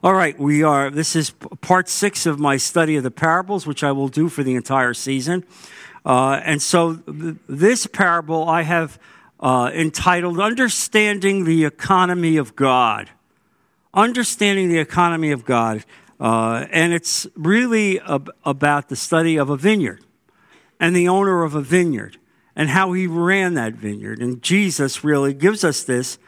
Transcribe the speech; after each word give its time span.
All 0.00 0.14
right, 0.14 0.38
we 0.38 0.62
are. 0.62 0.90
This 0.90 1.16
is 1.16 1.30
part 1.60 1.88
six 1.88 2.24
of 2.24 2.38
my 2.38 2.56
study 2.56 2.94
of 2.94 3.02
the 3.02 3.10
parables, 3.10 3.66
which 3.66 3.82
I 3.82 3.90
will 3.90 4.06
do 4.06 4.28
for 4.28 4.44
the 4.44 4.54
entire 4.54 4.94
season. 4.94 5.42
Uh, 6.06 6.40
and 6.44 6.62
so, 6.62 6.94
th- 6.94 7.34
this 7.48 7.88
parable 7.88 8.48
I 8.48 8.62
have 8.62 8.96
uh, 9.40 9.72
entitled 9.74 10.38
Understanding 10.38 11.46
the 11.46 11.64
Economy 11.64 12.36
of 12.36 12.54
God. 12.54 13.10
Understanding 13.92 14.68
the 14.68 14.78
Economy 14.78 15.32
of 15.32 15.44
God. 15.44 15.84
Uh, 16.20 16.66
and 16.70 16.92
it's 16.92 17.26
really 17.34 17.98
ab- 17.98 18.30
about 18.44 18.90
the 18.90 18.96
study 18.96 19.36
of 19.36 19.50
a 19.50 19.56
vineyard 19.56 20.04
and 20.78 20.94
the 20.94 21.08
owner 21.08 21.42
of 21.42 21.56
a 21.56 21.60
vineyard 21.60 22.18
and 22.54 22.68
how 22.68 22.92
he 22.92 23.08
ran 23.08 23.54
that 23.54 23.74
vineyard. 23.74 24.20
And 24.20 24.40
Jesus 24.44 25.02
really 25.02 25.34
gives 25.34 25.64
us 25.64 25.82
this 25.82 26.18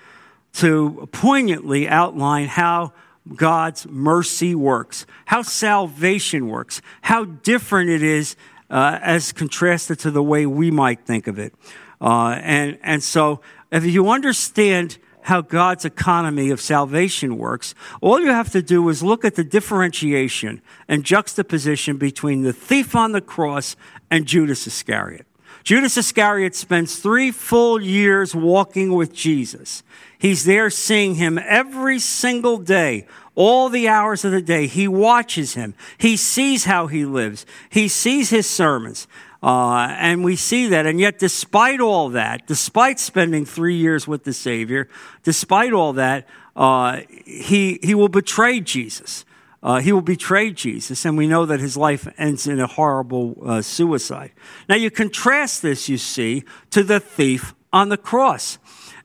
to 0.54 1.08
poignantly 1.12 1.88
outline 1.88 2.48
how 2.48 2.92
God's 3.34 3.86
mercy 3.86 4.54
works, 4.54 5.06
how 5.26 5.42
salvation 5.42 6.48
works, 6.48 6.82
how 7.02 7.24
different 7.24 7.90
it 7.90 8.02
is 8.02 8.36
uh, 8.70 8.98
as 9.02 9.32
contrasted 9.32 9.98
to 10.00 10.10
the 10.10 10.22
way 10.22 10.46
we 10.46 10.70
might 10.70 11.04
think 11.04 11.26
of 11.26 11.38
it. 11.38 11.54
Uh, 12.00 12.38
and, 12.42 12.78
and 12.82 13.02
so, 13.02 13.40
if 13.70 13.84
you 13.84 14.08
understand 14.08 14.98
how 15.22 15.42
God's 15.42 15.84
economy 15.84 16.50
of 16.50 16.60
salvation 16.60 17.36
works, 17.36 17.74
all 18.00 18.20
you 18.20 18.28
have 18.28 18.50
to 18.52 18.62
do 18.62 18.88
is 18.88 19.02
look 19.02 19.24
at 19.24 19.34
the 19.34 19.44
differentiation 19.44 20.62
and 20.88 21.04
juxtaposition 21.04 21.98
between 21.98 22.42
the 22.42 22.52
thief 22.52 22.96
on 22.96 23.12
the 23.12 23.20
cross 23.20 23.76
and 24.10 24.26
Judas 24.26 24.66
Iscariot. 24.66 25.26
Judas 25.64 25.96
Iscariot 25.96 26.54
spends 26.54 26.98
three 26.98 27.30
full 27.30 27.80
years 27.80 28.34
walking 28.34 28.94
with 28.94 29.12
Jesus. 29.12 29.82
He's 30.18 30.44
there 30.44 30.70
seeing 30.70 31.14
him 31.14 31.38
every 31.38 31.98
single 31.98 32.58
day, 32.58 33.06
all 33.34 33.68
the 33.68 33.88
hours 33.88 34.24
of 34.24 34.32
the 34.32 34.42
day. 34.42 34.66
He 34.66 34.88
watches 34.88 35.54
him. 35.54 35.74
He 35.98 36.16
sees 36.16 36.64
how 36.64 36.86
he 36.86 37.04
lives. 37.04 37.46
He 37.70 37.88
sees 37.88 38.30
his 38.30 38.48
sermons. 38.48 39.06
Uh, 39.42 39.94
and 39.98 40.22
we 40.22 40.36
see 40.36 40.66
that. 40.68 40.84
And 40.86 41.00
yet, 41.00 41.18
despite 41.18 41.80
all 41.80 42.10
that, 42.10 42.46
despite 42.46 43.00
spending 43.00 43.46
three 43.46 43.76
years 43.76 44.06
with 44.06 44.24
the 44.24 44.34
Savior, 44.34 44.88
despite 45.22 45.72
all 45.72 45.94
that, 45.94 46.28
uh, 46.54 47.00
he, 47.24 47.78
he 47.82 47.94
will 47.94 48.08
betray 48.08 48.60
Jesus. 48.60 49.24
Uh, 49.62 49.80
he 49.80 49.92
will 49.92 50.00
betray 50.00 50.50
Jesus, 50.50 51.04
and 51.04 51.18
we 51.18 51.26
know 51.26 51.44
that 51.44 51.60
his 51.60 51.76
life 51.76 52.08
ends 52.16 52.46
in 52.46 52.60
a 52.60 52.66
horrible 52.66 53.36
uh, 53.44 53.60
suicide. 53.60 54.32
Now, 54.68 54.76
you 54.76 54.90
contrast 54.90 55.60
this, 55.60 55.88
you 55.88 55.98
see, 55.98 56.44
to 56.70 56.82
the 56.82 56.98
thief 56.98 57.54
on 57.72 57.90
the 57.90 57.98
cross. 57.98 58.58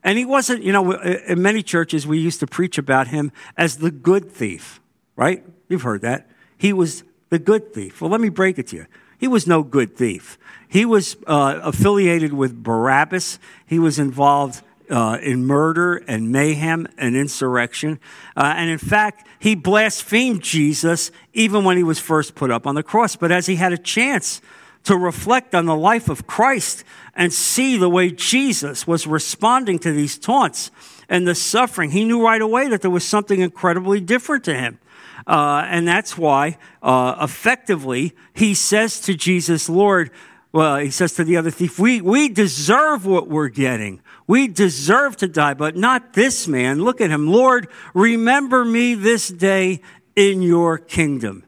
And 0.03 0.17
he 0.17 0.23
wasn't, 0.23 0.63
you 0.63 0.71
know, 0.71 0.93
in 0.93 1.41
many 1.41 1.63
churches 1.63 2.07
we 2.07 2.19
used 2.19 2.39
to 2.39 2.47
preach 2.47 2.77
about 2.77 3.07
him 3.07 3.31
as 3.57 3.77
the 3.77 3.91
good 3.91 4.31
thief, 4.31 4.79
right? 5.15 5.43
You've 5.67 5.81
heard 5.81 6.01
that. 6.01 6.29
He 6.57 6.71
was 6.71 7.03
the 7.29 7.39
good 7.39 7.73
thief. 7.73 8.01
Well, 8.01 8.11
let 8.11 8.21
me 8.21 8.29
break 8.29 8.59
it 8.59 8.67
to 8.67 8.77
you. 8.77 8.85
He 9.17 9.27
was 9.27 9.47
no 9.47 9.63
good 9.63 9.97
thief. 9.97 10.37
He 10.67 10.85
was 10.85 11.17
uh, 11.25 11.59
affiliated 11.63 12.33
with 12.33 12.63
Barabbas. 12.63 13.39
He 13.65 13.79
was 13.79 13.97
involved 13.97 14.61
uh, 14.89 15.17
in 15.21 15.45
murder 15.45 15.95
and 16.07 16.31
mayhem 16.31 16.87
and 16.97 17.15
insurrection. 17.15 17.99
Uh, 18.35 18.53
and 18.55 18.69
in 18.69 18.77
fact, 18.77 19.27
he 19.39 19.55
blasphemed 19.55 20.41
Jesus 20.41 21.11
even 21.33 21.63
when 21.63 21.77
he 21.77 21.83
was 21.83 21.99
first 21.99 22.35
put 22.35 22.51
up 22.51 22.67
on 22.67 22.75
the 22.75 22.83
cross. 22.83 23.15
But 23.15 23.31
as 23.31 23.45
he 23.45 23.55
had 23.55 23.73
a 23.73 23.77
chance 23.77 24.41
to 24.83 24.95
reflect 24.95 25.55
on 25.55 25.65
the 25.65 25.75
life 25.75 26.09
of 26.09 26.27
Christ 26.27 26.83
and 27.15 27.33
see 27.33 27.77
the 27.77 27.89
way 27.89 28.11
Jesus 28.11 28.85
was 28.85 29.07
responding 29.07 29.79
to 29.79 29.91
these 29.91 30.17
taunts 30.17 30.71
and 31.09 31.27
the 31.27 31.35
suffering, 31.35 31.91
he 31.91 32.03
knew 32.03 32.23
right 32.23 32.41
away 32.41 32.67
that 32.67 32.81
there 32.81 32.91
was 32.91 33.03
something 33.03 33.41
incredibly 33.41 33.99
different 33.99 34.43
to 34.45 34.55
him. 34.55 34.79
Uh, 35.27 35.65
and 35.67 35.87
that's 35.87 36.17
why, 36.17 36.57
uh, 36.83 37.15
effectively, 37.19 38.13
he 38.33 38.53
says 38.53 38.99
to 39.01 39.15
Jesus, 39.15 39.67
Lord, 39.67 40.11
well, 40.55 40.77
he 40.77 40.89
says 40.89 41.11
to 41.15 41.25
the 41.25 41.35
other 41.35 41.51
thief, 41.51 41.77
we, 41.77 41.99
we 41.99 42.29
deserve 42.29 43.05
what 43.05 43.27
we're 43.27 43.49
getting. 43.49 43.99
We 44.25 44.47
deserve 44.47 45.17
to 45.17 45.27
die, 45.27 45.53
but 45.53 45.75
not 45.75 46.13
this 46.13 46.47
man. 46.47 46.81
Look 46.81 47.01
at 47.01 47.09
him. 47.09 47.27
Lord, 47.27 47.67
remember 47.93 48.63
me 48.63 48.95
this 48.95 49.27
day 49.27 49.81
in 50.15 50.41
your 50.41 50.77
kingdom. 50.77 51.43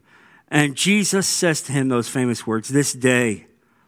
And 0.49 0.75
Jesus 0.75 1.25
says 1.25 1.61
to 1.61 1.71
him 1.71 1.87
those 1.87 2.09
famous 2.09 2.45
words, 2.45 2.67
this 2.67 2.91
day, 2.91 3.47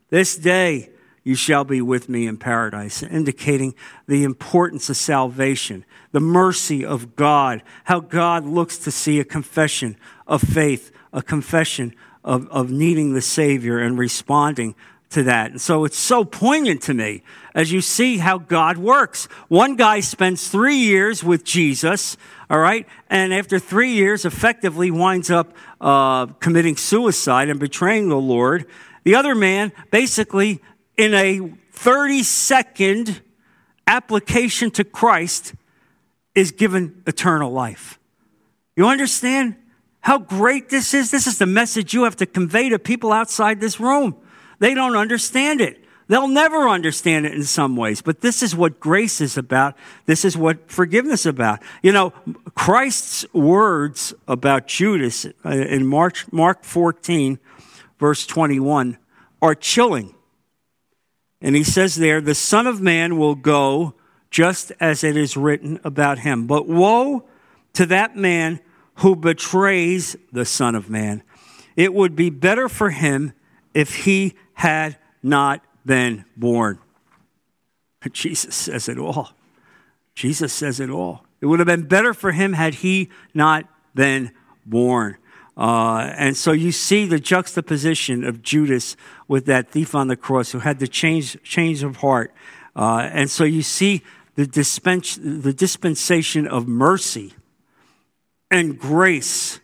this 0.09 0.37
day 0.37 0.89
you 1.25 1.35
shall 1.35 1.65
be 1.65 1.81
with 1.81 2.07
me 2.07 2.25
in 2.25 2.37
paradise, 2.37 3.03
indicating 3.03 3.75
the 4.07 4.23
importance 4.23 4.89
of 4.89 4.95
salvation, 4.95 5.83
the 6.13 6.21
mercy 6.21 6.85
of 6.85 7.17
God, 7.17 7.61
how 7.83 7.99
God 7.99 8.45
looks 8.45 8.77
to 8.77 8.89
see 8.89 9.19
a 9.19 9.25
confession 9.25 9.97
of 10.25 10.41
faith, 10.41 10.93
a 11.11 11.21
confession 11.21 11.93
of, 12.23 12.47
of 12.47 12.71
needing 12.71 13.13
the 13.13 13.21
Savior 13.21 13.79
and 13.79 13.97
responding 13.97 14.75
to 15.09 15.23
that. 15.23 15.51
And 15.51 15.61
so 15.61 15.85
it's 15.85 15.97
so 15.97 16.23
poignant 16.23 16.81
to 16.83 16.93
me 16.93 17.23
as 17.55 17.71
you 17.71 17.81
see 17.81 18.17
how 18.17 18.37
God 18.37 18.77
works. 18.77 19.25
One 19.47 19.75
guy 19.75 20.01
spends 20.01 20.47
three 20.47 20.77
years 20.77 21.23
with 21.23 21.43
Jesus, 21.43 22.15
all 22.49 22.59
right, 22.59 22.87
and 23.09 23.33
after 23.33 23.59
three 23.59 23.91
years, 23.91 24.23
effectively 24.25 24.91
winds 24.91 25.31
up 25.31 25.53
uh, 25.81 26.27
committing 26.27 26.77
suicide 26.77 27.49
and 27.49 27.59
betraying 27.59 28.09
the 28.09 28.17
Lord. 28.17 28.65
The 29.03 29.15
other 29.15 29.33
man, 29.33 29.71
basically, 29.91 30.61
in 30.95 31.13
a 31.13 31.53
30 31.71 32.23
second 32.23 33.21
application 33.87 34.69
to 34.71 34.83
Christ, 34.83 35.53
is 36.35 36.51
given 36.51 37.01
eternal 37.07 37.51
life. 37.51 37.99
You 38.75 38.87
understand 38.87 39.55
how 40.01 40.19
great 40.19 40.69
this 40.69 40.93
is? 40.93 41.11
This 41.11 41.27
is 41.27 41.39
the 41.39 41.45
message 41.45 41.93
you 41.93 42.03
have 42.03 42.15
to 42.17 42.25
convey 42.25 42.69
to 42.69 42.79
people 42.79 43.11
outside 43.11 43.59
this 43.59 43.79
room. 43.79 44.15
They 44.59 44.73
don't 44.73 44.95
understand 44.95 45.61
it. 45.61 45.83
They'll 46.07 46.27
never 46.27 46.67
understand 46.67 47.27
it 47.27 47.33
in 47.33 47.43
some 47.43 47.75
ways, 47.75 48.01
but 48.01 48.21
this 48.21 48.41
is 48.41 48.55
what 48.55 48.79
grace 48.79 49.21
is 49.21 49.37
about. 49.37 49.75
This 50.07 50.25
is 50.25 50.35
what 50.35 50.71
forgiveness 50.71 51.21
is 51.21 51.25
about. 51.27 51.61
You 51.83 51.91
know, 51.91 52.13
Christ's 52.55 53.31
words 53.31 54.13
about 54.27 54.67
Judas 54.67 55.27
uh, 55.45 55.49
in 55.49 55.85
Mark, 55.85 56.33
Mark 56.33 56.63
14, 56.63 57.37
verse 57.99 58.25
21, 58.25 58.97
are 59.39 59.53
chilling. 59.53 60.15
And 61.41 61.55
he 61.55 61.63
says 61.63 61.95
there, 61.95 62.21
the 62.21 62.33
Son 62.35 62.65
of 62.65 62.81
Man 62.81 63.17
will 63.17 63.35
go 63.35 63.93
just 64.31 64.71
as 64.79 65.03
it 65.03 65.15
is 65.15 65.37
written 65.37 65.79
about 65.83 66.19
him. 66.19 66.47
But 66.47 66.67
woe 66.67 67.27
to 67.73 67.85
that 67.85 68.15
man 68.15 68.59
who 68.95 69.15
betrays 69.15 70.15
the 70.31 70.43
Son 70.43 70.75
of 70.75 70.89
Man. 70.89 71.23
It 71.75 71.93
would 71.93 72.15
be 72.15 72.29
better 72.29 72.67
for 72.67 72.89
him 72.89 73.33
if 73.73 74.05
he 74.05 74.33
had 74.59 74.97
not 75.23 75.63
been 75.85 76.25
born. 76.35 76.77
Jesus 78.11 78.53
says 78.53 78.89
it 78.89 78.97
all. 78.97 79.29
Jesus 80.15 80.51
says 80.51 80.81
it 80.81 80.89
all. 80.89 81.23
It 81.39 81.45
would 81.45 81.59
have 81.59 81.65
been 81.65 81.87
better 81.87 82.13
for 82.13 82.33
him 82.33 82.51
had 82.51 82.73
he 82.75 83.09
not 83.33 83.63
been 83.95 84.31
born. 84.65 85.15
Uh, 85.55 86.11
and 86.17 86.35
so 86.35 86.51
you 86.51 86.73
see 86.73 87.05
the 87.05 87.21
juxtaposition 87.21 88.25
of 88.25 88.41
Judas 88.41 88.97
with 89.29 89.45
that 89.45 89.69
thief 89.69 89.95
on 89.95 90.09
the 90.09 90.17
cross 90.17 90.51
who 90.51 90.59
had 90.59 90.79
the 90.79 90.89
change, 90.89 91.41
change 91.41 91.81
of 91.81 91.97
heart. 91.97 92.33
Uh, 92.75 93.09
and 93.13 93.31
so 93.31 93.45
you 93.45 93.61
see 93.61 94.01
the, 94.35 94.43
the 94.43 95.53
dispensation 95.53 96.47
of 96.47 96.67
mercy 96.67 97.33
and 98.51 98.77
grace 98.77 99.61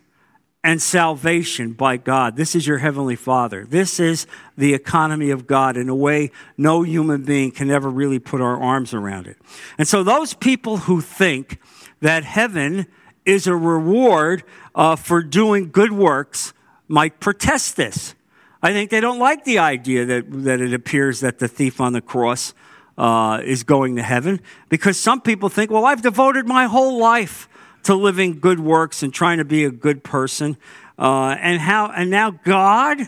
and 0.66 0.81
salvation 0.81 1.74
by 1.74 1.96
God. 1.96 2.36
This 2.36 2.56
is 2.56 2.66
your 2.66 2.80
Heavenly 2.80 3.16
Father. 3.16 3.68
This 3.70 4.00
is 4.00 4.26
the 4.58 4.74
economy 4.74 5.30
of 5.30 5.46
God 5.46 5.78
in 5.78 5.90
a 5.90 5.96
way 5.96 6.31
no 6.58 6.81
human 6.81 7.22
being 7.22 7.52
can 7.52 7.70
ever 7.70 7.88
really 7.88 8.18
put 8.18 8.42
our 8.42 8.59
arms 8.59 8.92
around 8.92 9.28
it. 9.28 9.38
And 9.78 9.88
so 9.88 10.02
those 10.02 10.34
people 10.34 10.78
who 10.78 11.02
think 11.02 11.59
that 12.02 12.24
heaven 12.24 12.88
is 13.25 13.46
a 13.46 13.56
reward 13.56 14.44
uh, 14.74 14.96
for 14.96 15.22
doing 15.22 15.69
good 15.69 15.92
works 15.92 16.51
might 16.88 17.19
protest 17.19 17.75
this. 17.75 18.16
I 18.63 18.74
think 18.74 18.89
they 18.89 19.01
don't 19.01 19.19
like 19.19 19.45
the 19.45 19.60
idea 19.60 20.04
that, 20.06 20.25
that 20.45 20.62
it 20.62 20.74
appears 20.74 21.19
that 21.19 21.38
the 21.38 21.48
thief 21.48 21.80
on 21.80 21.94
the 21.94 22.01
cross 22.01 22.56
uh, 22.98 23.39
is 23.44 23.62
going 23.62 23.98
to 23.98 24.01
heaven 24.01 24.42
because 24.69 25.00
some 25.00 25.22
people 25.22 25.48
think, 25.48 25.69
well, 25.69 25.86
I've 25.86 26.01
devoted 26.01 26.48
my 26.48 26.66
whole 26.66 26.98
life 26.98 27.48
to 27.86 27.96
living 27.96 28.40
good 28.40 28.60
works 28.60 29.02
and 29.04 29.14
trying 29.14 29.38
to 29.38 29.46
be 29.46 29.64
a 29.64 29.72
good 29.72 30.04
person. 30.04 30.58
Uh, 30.98 31.36
and 31.40 31.62
how, 31.62 31.92
and 31.92 32.10
now 32.10 32.32
God, 32.32 33.00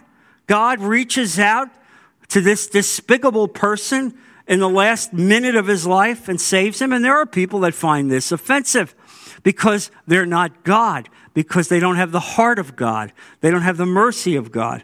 God 0.46 0.80
reaches 0.80 1.40
out 1.40 1.70
to 2.30 2.42
this 2.42 2.68
despicable 2.68 3.48
person 3.48 4.18
in 4.48 4.60
the 4.60 4.70
last 4.70 5.14
minute 5.14 5.56
of 5.56 5.68
his 5.68 5.86
life 5.86 6.30
and 6.30 6.40
saves 6.40 6.82
him. 6.82 6.94
And 6.94 7.04
there 7.04 7.16
are 7.16 7.26
people 7.26 7.60
that 7.62 7.74
find 7.74 8.12
this 8.12 8.32
offensive 8.32 8.96
because 9.44 9.92
they're 10.06 10.26
not 10.26 10.64
God, 10.64 11.10
because 11.34 11.70
they 11.70 11.80
don't 11.80 11.96
have 11.96 12.12
the 12.12 12.20
heart 12.20 12.60
of 12.60 12.76
God. 12.76 13.14
They 13.42 13.50
don't 13.50 13.62
have 13.62 13.78
the 13.78 13.86
mercy 13.86 14.36
of 14.36 14.52
God. 14.52 14.84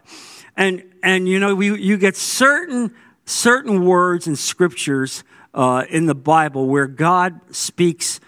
And, 0.56 0.84
and 1.02 1.28
you 1.28 1.38
know, 1.38 1.54
we, 1.54 1.78
you 1.80 1.96
get 1.98 2.16
certain, 2.16 2.94
certain 3.26 3.84
words 3.84 4.26
and 4.26 4.38
scriptures 4.38 5.24
uh, 5.52 5.84
in 5.88 6.06
the 6.06 6.14
Bible 6.14 6.66
where 6.66 6.86
God 6.86 7.40
speaks 7.54 8.20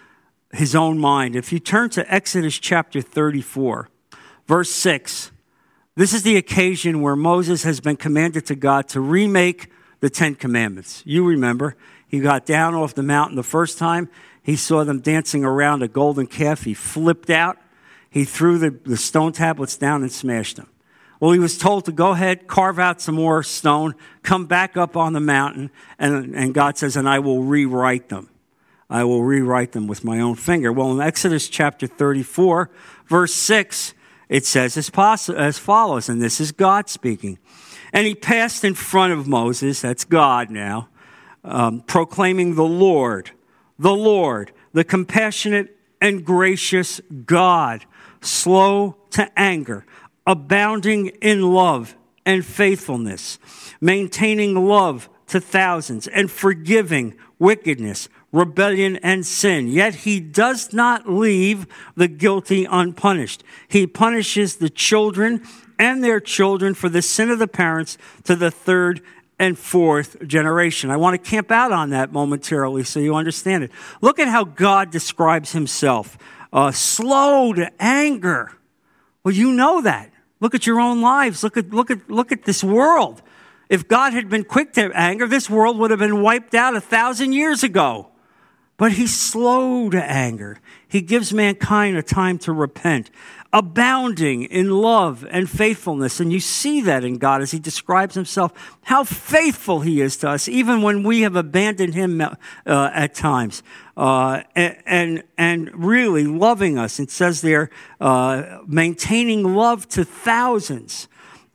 his 0.53 0.75
own 0.75 0.99
mind. 0.99 1.37
If 1.37 1.53
you 1.53 1.59
turn 1.59 1.91
to 1.91 2.13
Exodus 2.13 2.59
chapter 2.59 3.01
34, 3.01 3.89
verse 4.47 4.71
6, 4.71 5.31
this 5.97 6.13
is 6.13 6.23
the 6.23 6.37
occasion 6.37 7.01
where 7.01 7.17
Moses 7.17 7.63
has 7.63 7.81
been 7.81 7.97
commanded 7.97 8.47
to 8.47 8.55
God 8.55 8.89
to 8.89 9.01
remake 9.01 9.71
the 10.01 10.11
Ten 10.11 10.35
Commandments. 10.35 11.03
You 11.07 11.25
remember, 11.25 11.75
he 12.07 12.21
got 12.21 12.47
down 12.47 12.75
off 12.75 12.95
the 12.95 13.03
mountain 13.03 13.37
the 13.37 13.43
first 13.43 13.79
time. 13.79 14.09
He 14.43 14.57
saw 14.57 14.85
them 14.85 15.01
dancing 15.01 15.45
around 15.45 15.83
a 15.83 15.89
golden 15.89 16.27
calf. 16.27 16.63
He 16.63 16.75
flipped 16.75 17.31
out. 17.31 17.59
He 18.11 18.25
threw 18.25 18.59
the, 18.59 18.71
the 18.71 18.97
stone 18.97 19.33
tablets 19.33 19.77
down 19.77 20.03
and 20.03 20.13
smashed 20.13 20.57
them. 20.57 20.69
Well, 21.19 21.33
he 21.33 21.39
was 21.39 21.57
told 21.57 21.87
to 21.87 21.93
go 21.93 22.11
ahead, 22.11 22.47
carve 22.47 22.79
out 22.79 23.01
some 23.01 23.15
more 23.15 23.43
stone, 23.43 23.95
come 24.23 24.47
back 24.47 24.77
up 24.77 24.97
on 24.97 25.15
the 25.15 25.21
mountain, 25.21 25.71
and, 25.99 26.37
and 26.37 26.53
God 26.53 26.77
says, 26.77 26.97
and 26.97 27.09
I 27.09 27.21
will 27.21 27.43
rewrite 27.43 28.11
them. 28.11 28.29
I 28.89 29.05
will 29.05 29.25
rewrite 29.25 29.73
them 29.73 29.87
with 29.87 30.05
my 30.05 30.21
own 30.21 30.37
finger. 30.37 30.73
Well, 30.73 30.93
in 30.93 31.01
Exodus 31.01 31.49
chapter 31.49 31.87
34, 31.87 32.71
verse 33.07 33.35
6, 33.35 33.95
it 34.29 34.45
says 34.45 34.77
as, 34.77 35.29
as 35.31 35.59
follows, 35.59 36.09
and 36.09 36.23
this 36.23 36.41
is 36.41 36.53
God 36.53 36.89
speaking. 36.89 37.39
And 37.93 38.07
he 38.07 38.15
passed 38.15 38.65
in 38.65 38.75
front 38.75 39.13
of 39.13 39.27
Moses, 39.27 39.81
that's 39.81 40.05
God 40.05 40.51
now, 40.51 40.89
um, 41.45 41.81
proclaiming 41.83 42.55
the 42.55 42.65
Lord, 42.65 43.31
the 43.79 43.95
Lord, 43.95 44.53
the 44.73 44.85
compassionate 44.85 45.77
and 46.01 46.25
gracious 46.25 47.01
God, 47.25 47.85
slow 48.21 48.97
to 49.11 49.31
anger, 49.39 49.85
abounding 50.27 51.07
in 51.23 51.43
love 51.53 51.97
and 52.25 52.45
faithfulness, 52.45 53.39
maintaining 53.81 54.67
love 54.67 55.09
to 55.29 55.41
thousands, 55.41 56.07
and 56.07 56.31
forgiving 56.31 57.17
wickedness 57.39 58.09
rebellion, 58.37 58.97
and 58.97 59.25
sin. 59.25 59.69
Yet 59.69 59.95
he 59.95 60.21
does 60.21 60.73
not 60.73 61.09
leave 61.09 61.67
the 61.97 62.09
guilty 62.09 62.65
unpunished. 62.65 63.43
He 63.69 63.87
punishes 63.87 64.57
the 64.57 64.71
children 64.71 65.43
and 65.79 66.03
their 66.03 66.21
children 66.21 66.75
for 66.75 66.89
the 66.89 67.03
sin 67.03 67.31
of 67.31 67.39
the 67.39 67.49
parents 67.49 67.99
to 68.25 68.37
the 68.37 68.51
third 68.51 69.03
and 69.39 69.59
fourth 69.59 70.27
generation. 70.27 70.91
I 70.91 70.97
want 70.97 71.23
to 71.23 71.31
camp 71.31 71.51
out 71.51 71.73
on 71.73 71.91
that 71.91 72.13
momentarily 72.13 72.85
so 72.85 73.01
you 73.01 73.15
understand 73.15 73.65
it. 73.65 73.71
Look 74.01 74.19
at 74.19 74.29
how 74.29 74.45
God 74.45 74.91
describes 74.91 75.53
himself 75.53 76.17
uh, 76.53 76.71
slow 76.71 77.53
to 77.53 77.71
anger. 77.83 78.53
Well, 79.25 79.35
you 79.35 79.53
know 79.53 79.83
that. 79.83 80.11
Look 80.41 80.55
at 80.55 80.67
your 80.67 80.81
own 80.81 81.01
lives. 81.01 81.43
Look 81.43 81.57
at, 81.57 81.71
look 81.71 81.91
at, 81.91 82.09
look 82.11 82.33
at 82.33 82.45
this 82.45 82.63
world. 82.63 83.21
If 83.69 83.89
God 83.89 84.13
had 84.13 84.29
been 84.29 84.45
quick 84.45 84.73
to 84.75 84.91
anger, 84.95 85.27
this 85.27 85.51
world 85.51 85.79
would 85.79 85.91
have 85.91 85.99
been 85.99 86.23
wiped 86.23 86.55
out 86.55 86.77
a 86.77 86.81
thousand 86.81 87.33
years 87.33 87.63
ago. 87.63 88.11
But 88.77 88.93
he's 88.93 89.19
slow 89.19 89.89
to 89.91 90.03
anger. 90.03 90.59
He 90.87 91.01
gives 91.01 91.33
mankind 91.33 91.97
a 91.97 92.03
time 92.03 92.39
to 92.41 92.53
repent, 92.53 93.11
abounding 93.53 94.45
in 94.45 94.71
love 94.71 95.27
and 95.31 95.49
faithfulness. 95.49 96.21
And 96.21 96.31
you 96.31 96.41
see 96.41 96.83
that 96.83 97.03
in 97.03 97.17
God 97.17 97.41
as 97.41 97.53
he 97.53 97.59
describes 97.59 98.15
himself, 98.15 98.53
how 98.83 99.03
faithful 99.03 99.81
he 99.81 100.03
is 100.03 100.19
to 100.19 100.29
us, 100.29 100.47
even 100.47 100.83
when 100.83 101.03
we 101.03 101.23
have 101.23 101.37
abandoned 101.37 101.95
him 101.95 102.21
uh, 102.21 102.35
at 102.67 103.15
times. 103.15 103.63
Uh, 103.97 104.43
and, 104.55 105.23
and 105.39 105.71
really 105.75 106.27
loving 106.27 106.79
us. 106.79 107.01
It 107.01 107.11
says 107.11 107.41
there, 107.41 107.71
uh, 107.99 108.59
maintaining 108.67 109.55
love 109.55 109.89
to 109.89 110.05
thousands 110.05 111.09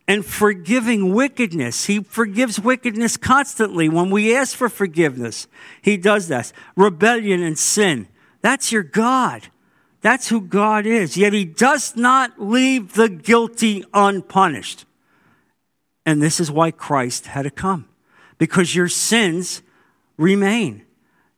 and 0.08 0.24
forgiving 0.24 1.14
wickedness. 1.14 1.86
He 1.86 2.00
forgives 2.00 2.58
wickedness 2.58 3.16
constantly. 3.16 3.88
When 3.88 4.10
we 4.10 4.36
ask 4.36 4.56
for 4.56 4.68
forgiveness, 4.68 5.46
He 5.80 5.96
does 5.96 6.28
that. 6.28 6.52
Rebellion 6.76 7.42
and 7.42 7.58
sin. 7.58 8.08
That's 8.40 8.72
your 8.72 8.82
God. 8.82 9.48
That's 10.00 10.28
who 10.28 10.40
God 10.40 10.86
is. 10.86 11.16
Yet 11.16 11.32
He 11.32 11.44
does 11.44 11.96
not 11.96 12.40
leave 12.40 12.94
the 12.94 13.08
guilty 13.08 13.84
unpunished. 13.94 14.84
And 16.04 16.20
this 16.20 16.40
is 16.40 16.50
why 16.50 16.72
Christ 16.72 17.26
had 17.26 17.42
to 17.42 17.50
come. 17.50 17.88
Because 18.38 18.74
your 18.74 18.88
sins 18.88 19.62
remain. 20.16 20.84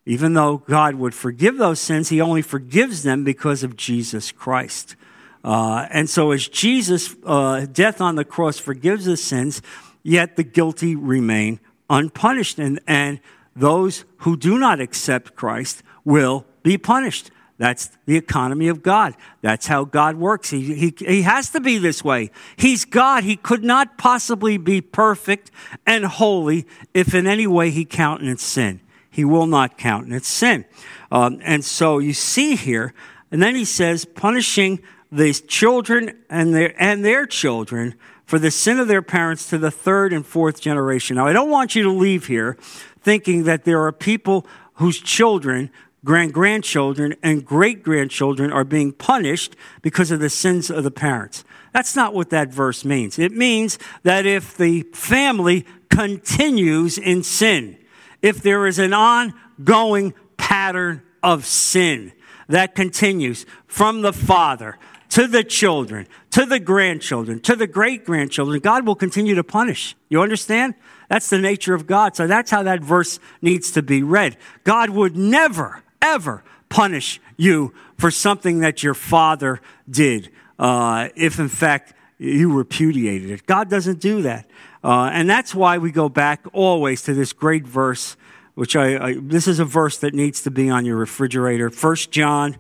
Even 0.06 0.34
though 0.34 0.58
God 0.58 0.94
would 0.96 1.14
forgive 1.14 1.58
those 1.58 1.81
sins, 1.81 2.08
He 2.08 2.20
only 2.20 2.43
forgives 2.43 3.02
them 3.02 3.25
because 3.25 3.62
of 3.62 3.76
Jesus 3.76 4.32
Christ. 4.32 4.96
Uh, 5.44 5.87
and 5.91 6.08
so, 6.08 6.31
as 6.32 6.49
Jesus' 6.49 7.14
uh, 7.25 7.67
death 7.70 8.00
on 8.00 8.17
the 8.17 8.25
cross 8.25 8.58
forgives 8.58 9.05
the 9.05 9.17
sins, 9.17 9.61
yet 10.02 10.37
the 10.37 10.43
guilty 10.43 10.96
remain 10.96 11.61
unpunished. 11.91 12.58
And, 12.58 12.81
and 12.87 13.20
those 13.55 14.06
who 14.19 14.37
do 14.37 14.58
not 14.58 14.81
accept 14.81 15.37
Christ 15.37 15.82
will 16.05 16.46
be 16.62 16.79
punished. 16.79 17.31
That's 17.56 17.91
the 18.06 18.17
economy 18.17 18.69
of 18.69 18.82
God. 18.82 19.14
That's 19.41 19.67
how 19.67 19.85
God 19.85 20.17
works. 20.17 20.50
He, 20.50 20.75
he, 20.75 20.94
he 20.99 21.23
has 21.23 21.50
to 21.50 21.61
be 21.61 21.79
this 21.79 22.02
way. 22.02 22.31
He's 22.56 22.85
God. 22.85 23.23
He 23.23 23.37
could 23.37 23.62
not 23.62 23.97
possibly 23.97 24.56
be 24.56 24.81
perfect 24.81 25.50
and 25.87 26.05
holy 26.05 26.67
if 26.94 27.14
in 27.14 27.26
any 27.26 27.47
way 27.47 27.70
he 27.70 27.85
countenanced 27.85 28.47
sin. 28.47 28.81
He 29.08 29.25
will 29.25 29.47
not 29.47 29.79
countenance 29.79 30.26
sin. 30.26 30.64
Um, 31.12 31.40
and 31.44 31.64
so 31.64 31.99
you 31.99 32.12
see 32.12 32.56
here, 32.56 32.93
and 33.31 33.40
then 33.40 33.55
he 33.55 33.64
says, 33.64 34.05
punishing 34.05 34.81
these 35.16 35.40
children 35.40 36.16
and 36.28 36.55
their, 36.55 36.75
and 36.82 37.05
their 37.05 37.26
children 37.26 37.94
for 38.25 38.38
the 38.38 38.50
sin 38.50 38.78
of 38.78 38.88
their 38.88 39.02
parents 39.02 39.49
to 39.50 39.58
the 39.58 39.70
third 39.70 40.12
and 40.12 40.26
fourth 40.26 40.61
generation. 40.61 41.16
Now, 41.16 41.26
I 41.26 41.32
don't 41.32 41.50
want 41.50 41.75
you 41.75 41.82
to 41.84 41.90
leave 41.90 42.26
here 42.26 42.56
thinking 43.00 43.44
that 43.44 43.64
there 43.64 43.82
are 43.82 43.93
people 43.93 44.46
whose 44.75 44.99
children, 45.00 45.70
grand 46.05 46.32
grandchildren, 46.32 47.14
and 47.22 47.44
great 47.44 47.82
grandchildren 47.82 48.50
are 48.50 48.64
being 48.64 48.93
punished 48.93 49.56
because 49.82 50.11
of 50.11 50.20
the 50.20 50.31
sins 50.31 50.70
of 50.70 50.84
the 50.84 50.90
parents. 50.90 51.44
That's 51.72 51.94
not 51.94 52.14
what 52.14 52.31
that 52.31 52.49
verse 52.49 52.84
means. 52.84 53.19
It 53.19 53.32
means 53.32 53.78
that 54.05 54.26
if 54.26 54.56
the 54.56 54.82
family 54.94 55.66
continues 55.90 56.99
in 56.99 57.22
sin, 57.22 57.78
if 58.22 58.43
there 58.43 58.66
is 58.66 58.78
an 58.78 58.94
ongoing 58.94 60.14
pattern 60.37 61.02
of 61.22 61.44
sin 61.44 62.12
that 62.49 62.75
continues 62.75 63.44
from 63.66 64.02
the 64.02 64.12
father, 64.12 64.78
to 65.10 65.26
the 65.26 65.44
children, 65.44 66.06
to 66.30 66.46
the 66.46 66.58
grandchildren, 66.58 67.40
to 67.40 67.56
the 67.56 67.66
great 67.66 68.04
grandchildren, 68.04 68.60
God 68.60 68.86
will 68.86 68.94
continue 68.94 69.34
to 69.34 69.44
punish. 69.44 69.96
You 70.08 70.22
understand? 70.22 70.74
That's 71.08 71.30
the 71.30 71.38
nature 71.38 71.74
of 71.74 71.86
God. 71.86 72.16
So 72.16 72.26
that's 72.26 72.50
how 72.50 72.62
that 72.62 72.80
verse 72.80 73.18
needs 73.42 73.70
to 73.72 73.82
be 73.82 74.02
read. 74.02 74.36
God 74.64 74.90
would 74.90 75.16
never, 75.16 75.82
ever 76.00 76.42
punish 76.68 77.20
you 77.36 77.72
for 77.98 78.10
something 78.10 78.60
that 78.60 78.82
your 78.82 78.94
father 78.94 79.60
did, 79.88 80.30
uh, 80.58 81.08
if 81.14 81.38
in 81.38 81.48
fact 81.48 81.94
you 82.18 82.52
repudiated 82.52 83.30
it. 83.30 83.46
God 83.46 83.68
doesn't 83.68 84.00
do 84.00 84.23
that. 84.23 84.46
Uh, 84.82 85.11
and 85.12 85.28
that's 85.28 85.54
why 85.54 85.78
we 85.78 85.90
go 85.90 86.08
back 86.08 86.44
always 86.52 87.02
to 87.02 87.14
this 87.14 87.32
great 87.32 87.66
verse, 87.66 88.16
which 88.54 88.76
I, 88.76 89.08
I, 89.08 89.16
this 89.20 89.46
is 89.49 89.58
a 89.58 89.64
verse 89.64 89.99
that 89.99 90.14
needs 90.14 90.42
to 90.42 90.50
be 90.50 90.68
on 90.68 90.84
your 90.84 90.96
refrigerator. 90.96 91.70
First 91.70 92.11
John 92.11 92.58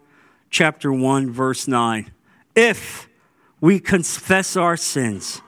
chapter 0.50 0.92
1, 0.92 1.30
verse 1.30 1.66
9 1.68 2.13
if 2.54 3.08
we 3.60 3.80
confess 3.80 4.56
our 4.56 4.76
sins. 4.76 5.40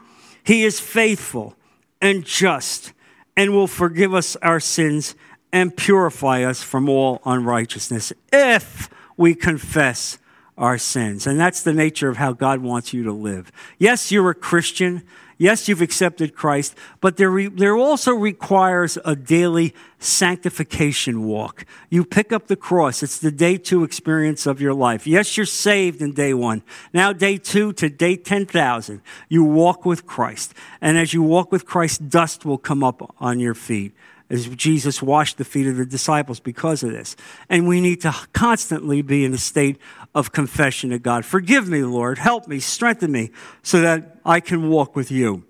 He 0.43 0.65
is 0.65 0.81
faithful 0.81 1.57
and 2.01 2.25
just 2.25 2.93
and 3.37 3.53
will 3.53 3.67
forgive 3.67 4.15
us 4.15 4.37
our 4.37 4.61
sins 4.61 5.15
and 5.53 5.77
purify 5.77 6.43
us 6.43 6.63
from 6.63 6.89
all 6.89 7.21
unrighteousness 7.25 8.13
if 8.33 8.89
we 9.17 9.35
confess 9.35 10.19
our 10.57 10.79
sins. 10.79 11.27
And 11.27 11.39
that's 11.39 11.63
the 11.63 11.73
nature 11.73 12.09
of 12.09 12.17
how 12.17 12.33
God 12.33 12.61
wants 12.61 12.93
you 12.93 13.03
to 13.05 13.13
live. 13.13 13.53
Yes, 13.79 14.11
you're 14.11 14.31
a 14.31 14.35
Christian. 14.35 15.03
Yes, 15.39 15.69
you've 15.69 15.83
accepted 15.83 16.35
Christ, 16.35 16.75
but 17.03 17.19
there, 17.19 17.31
re- 17.31 17.49
there 17.49 17.77
also 17.77 18.13
requires 18.13 18.97
a 19.05 19.15
daily 19.15 19.75
sanctification 19.99 21.25
walk. 21.25 21.67
You 21.91 22.07
pick 22.07 22.33
up 22.33 22.47
the 22.47 22.57
cross. 22.57 23.03
It's 23.03 23.19
the 23.19 23.31
day 23.31 23.59
two 23.59 23.85
experience 23.85 24.47
of 24.47 24.63
your 24.63 24.73
life. 24.73 25.07
Yes, 25.07 25.37
you're 25.37 25.45
saved 25.45 26.01
in 26.01 26.15
day 26.15 26.33
one. 26.33 26.63
Now, 26.95 27.13
day 27.13 27.37
two 27.37 27.75
to 27.75 27.91
day 27.91 28.17
10,000, 28.17 29.03
you 29.29 29.45
walk 29.45 29.85
with 29.85 30.07
Christ. 30.07 30.55
And 30.81 30.97
as 30.97 31.13
you 31.13 31.23
walk 31.23 31.53
with 31.53 31.67
Christ, 31.67 32.09
dust 32.09 32.47
will 32.47 32.59
come 32.59 32.83
up 32.83 33.15
on 33.21 33.39
your 33.39 33.55
feet 33.55 33.95
as 34.29 34.49
Jesus 34.49 35.03
washed 35.03 35.39
the 35.39 35.45
feet 35.45 35.67
of 35.67 35.77
the 35.77 35.87
disciples 35.87 36.41
because 36.41 36.83
of 36.83 36.91
this. 36.91 37.15
And 37.49 37.69
we 37.69 37.81
need 37.81 38.01
to 38.01 38.13
constantly 38.33 39.03
be 39.03 39.25
in 39.25 39.33
a 39.35 39.39
state 39.39 39.79
of 40.17 40.33
confession 40.33 40.89
to 40.89 40.99
God. 40.99 41.27
Forgive 41.27 41.69
me, 41.69 41.83
Lord. 41.83 42.17
Help 42.17 42.49
me, 42.49 42.59
strengthen 42.59 43.13
me 43.13 43.31
so 43.63 43.83
that 43.83 44.17
I 44.25 44.41
can 44.41 44.71
walk 44.71 44.97
with 44.97 45.11
you. 45.11 45.45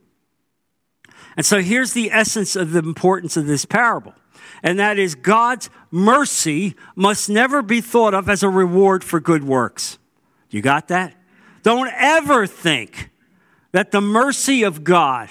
And 1.36 1.46
so 1.46 1.60
here's 1.60 1.92
the 1.92 2.10
essence 2.10 2.56
of 2.56 2.72
the 2.72 2.80
importance 2.80 3.36
of 3.36 3.46
this 3.46 3.64
parable. 3.64 4.12
And 4.64 4.80
that 4.80 4.98
is 4.98 5.14
God's 5.14 5.70
mercy 5.92 6.74
must 6.96 7.30
never 7.30 7.62
be 7.62 7.80
thought 7.80 8.12
of 8.12 8.28
as 8.28 8.42
a 8.42 8.48
reward 8.48 9.04
for 9.04 9.20
good 9.20 9.44
works. 9.44 9.98
You 10.50 10.62
got 10.62 10.88
that? 10.88 11.14
Don't 11.62 11.92
ever 11.94 12.48
think 12.48 13.10
that 13.70 13.92
the 13.92 14.00
mercy 14.00 14.64
of 14.64 14.82
God 14.82 15.28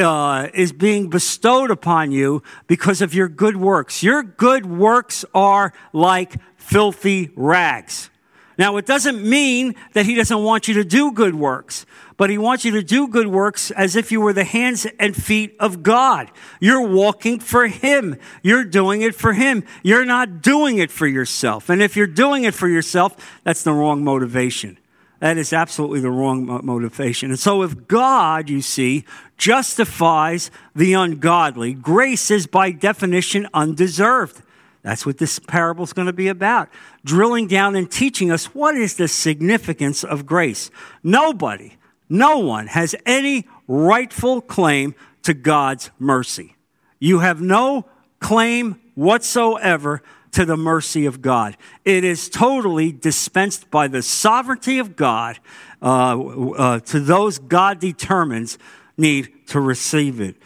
uh, 0.00 0.48
is 0.52 0.72
being 0.72 1.10
bestowed 1.10 1.70
upon 1.70 2.10
you 2.10 2.42
because 2.66 3.00
of 3.00 3.14
your 3.14 3.28
good 3.28 3.56
works. 3.56 4.02
Your 4.02 4.24
good 4.24 4.66
works 4.66 5.24
are 5.32 5.72
like 5.92 6.34
filthy 6.56 7.30
rags. 7.36 8.10
Now, 8.56 8.76
it 8.76 8.86
doesn't 8.86 9.22
mean 9.22 9.74
that 9.94 10.06
he 10.06 10.14
doesn't 10.14 10.42
want 10.42 10.68
you 10.68 10.74
to 10.74 10.84
do 10.84 11.12
good 11.12 11.34
works, 11.34 11.86
but 12.16 12.30
he 12.30 12.38
wants 12.38 12.64
you 12.64 12.72
to 12.72 12.82
do 12.82 13.08
good 13.08 13.26
works 13.26 13.70
as 13.72 13.96
if 13.96 14.12
you 14.12 14.20
were 14.20 14.32
the 14.32 14.44
hands 14.44 14.86
and 14.98 15.16
feet 15.16 15.56
of 15.58 15.82
God. 15.82 16.30
You're 16.60 16.86
walking 16.86 17.40
for 17.40 17.66
him. 17.66 18.16
You're 18.42 18.64
doing 18.64 19.02
it 19.02 19.14
for 19.14 19.32
him. 19.32 19.64
You're 19.82 20.04
not 20.04 20.40
doing 20.42 20.78
it 20.78 20.90
for 20.90 21.06
yourself. 21.06 21.68
And 21.68 21.82
if 21.82 21.96
you're 21.96 22.06
doing 22.06 22.44
it 22.44 22.54
for 22.54 22.68
yourself, 22.68 23.16
that's 23.42 23.64
the 23.64 23.72
wrong 23.72 24.04
motivation. 24.04 24.78
That 25.20 25.38
is 25.38 25.52
absolutely 25.52 26.00
the 26.00 26.10
wrong 26.10 26.60
motivation. 26.64 27.30
And 27.30 27.38
so, 27.38 27.62
if 27.62 27.88
God, 27.88 28.50
you 28.50 28.60
see, 28.60 29.04
justifies 29.38 30.50
the 30.76 30.92
ungodly, 30.92 31.72
grace 31.72 32.30
is 32.30 32.46
by 32.46 32.72
definition 32.72 33.48
undeserved. 33.54 34.42
That's 34.84 35.06
what 35.06 35.16
this 35.16 35.38
parable 35.38 35.82
is 35.82 35.94
going 35.94 36.06
to 36.06 36.12
be 36.12 36.28
about. 36.28 36.68
Drilling 37.04 37.46
down 37.46 37.74
and 37.74 37.90
teaching 37.90 38.30
us 38.30 38.54
what 38.54 38.76
is 38.76 38.96
the 38.96 39.08
significance 39.08 40.04
of 40.04 40.26
grace. 40.26 40.70
Nobody, 41.02 41.78
no 42.10 42.38
one 42.38 42.66
has 42.66 42.94
any 43.06 43.48
rightful 43.66 44.42
claim 44.42 44.94
to 45.22 45.32
God's 45.32 45.90
mercy. 45.98 46.54
You 46.98 47.20
have 47.20 47.40
no 47.40 47.86
claim 48.20 48.78
whatsoever 48.94 50.02
to 50.32 50.44
the 50.44 50.56
mercy 50.56 51.06
of 51.06 51.22
God. 51.22 51.56
It 51.86 52.04
is 52.04 52.28
totally 52.28 52.92
dispensed 52.92 53.70
by 53.70 53.88
the 53.88 54.02
sovereignty 54.02 54.78
of 54.80 54.96
God 54.96 55.38
uh, 55.80 56.20
uh, 56.20 56.80
to 56.80 57.00
those 57.00 57.38
God 57.38 57.78
determines 57.78 58.58
need 58.98 59.46
to 59.48 59.60
receive 59.60 60.20
it. 60.20 60.36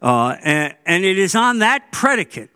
Uh, 0.00 0.36
and, 0.42 0.74
and 0.86 1.04
it 1.04 1.18
is 1.18 1.34
on 1.34 1.58
that 1.58 1.92
predicate 1.92 2.51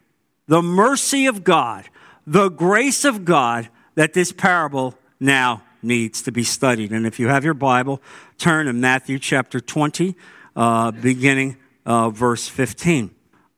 the 0.47 0.63
mercy 0.63 1.27
of 1.27 1.45
God, 1.45 1.89
the 2.27 2.49
grace 2.49 3.05
of 3.05 3.25
God, 3.25 3.69
that 3.95 4.13
this 4.13 4.33
parable 4.33 4.95
now 5.19 5.63
needs 5.83 6.23
to 6.23 6.33
be 6.33 6.45
studied. 6.45 6.93
And 6.93 7.07
if 7.07 7.19
you 7.19 7.29
have 7.29 7.45
your 7.45 7.55
Bible, 7.55 8.01
turn 8.39 8.67
to 8.67 8.73
Matthew 8.73 9.19
chapter 9.19 9.61
20, 9.61 10.15
uh, 10.55 10.91
beginning 10.91 11.57
uh, 11.85 12.11
verse 12.11 12.49
15. 12.49 13.11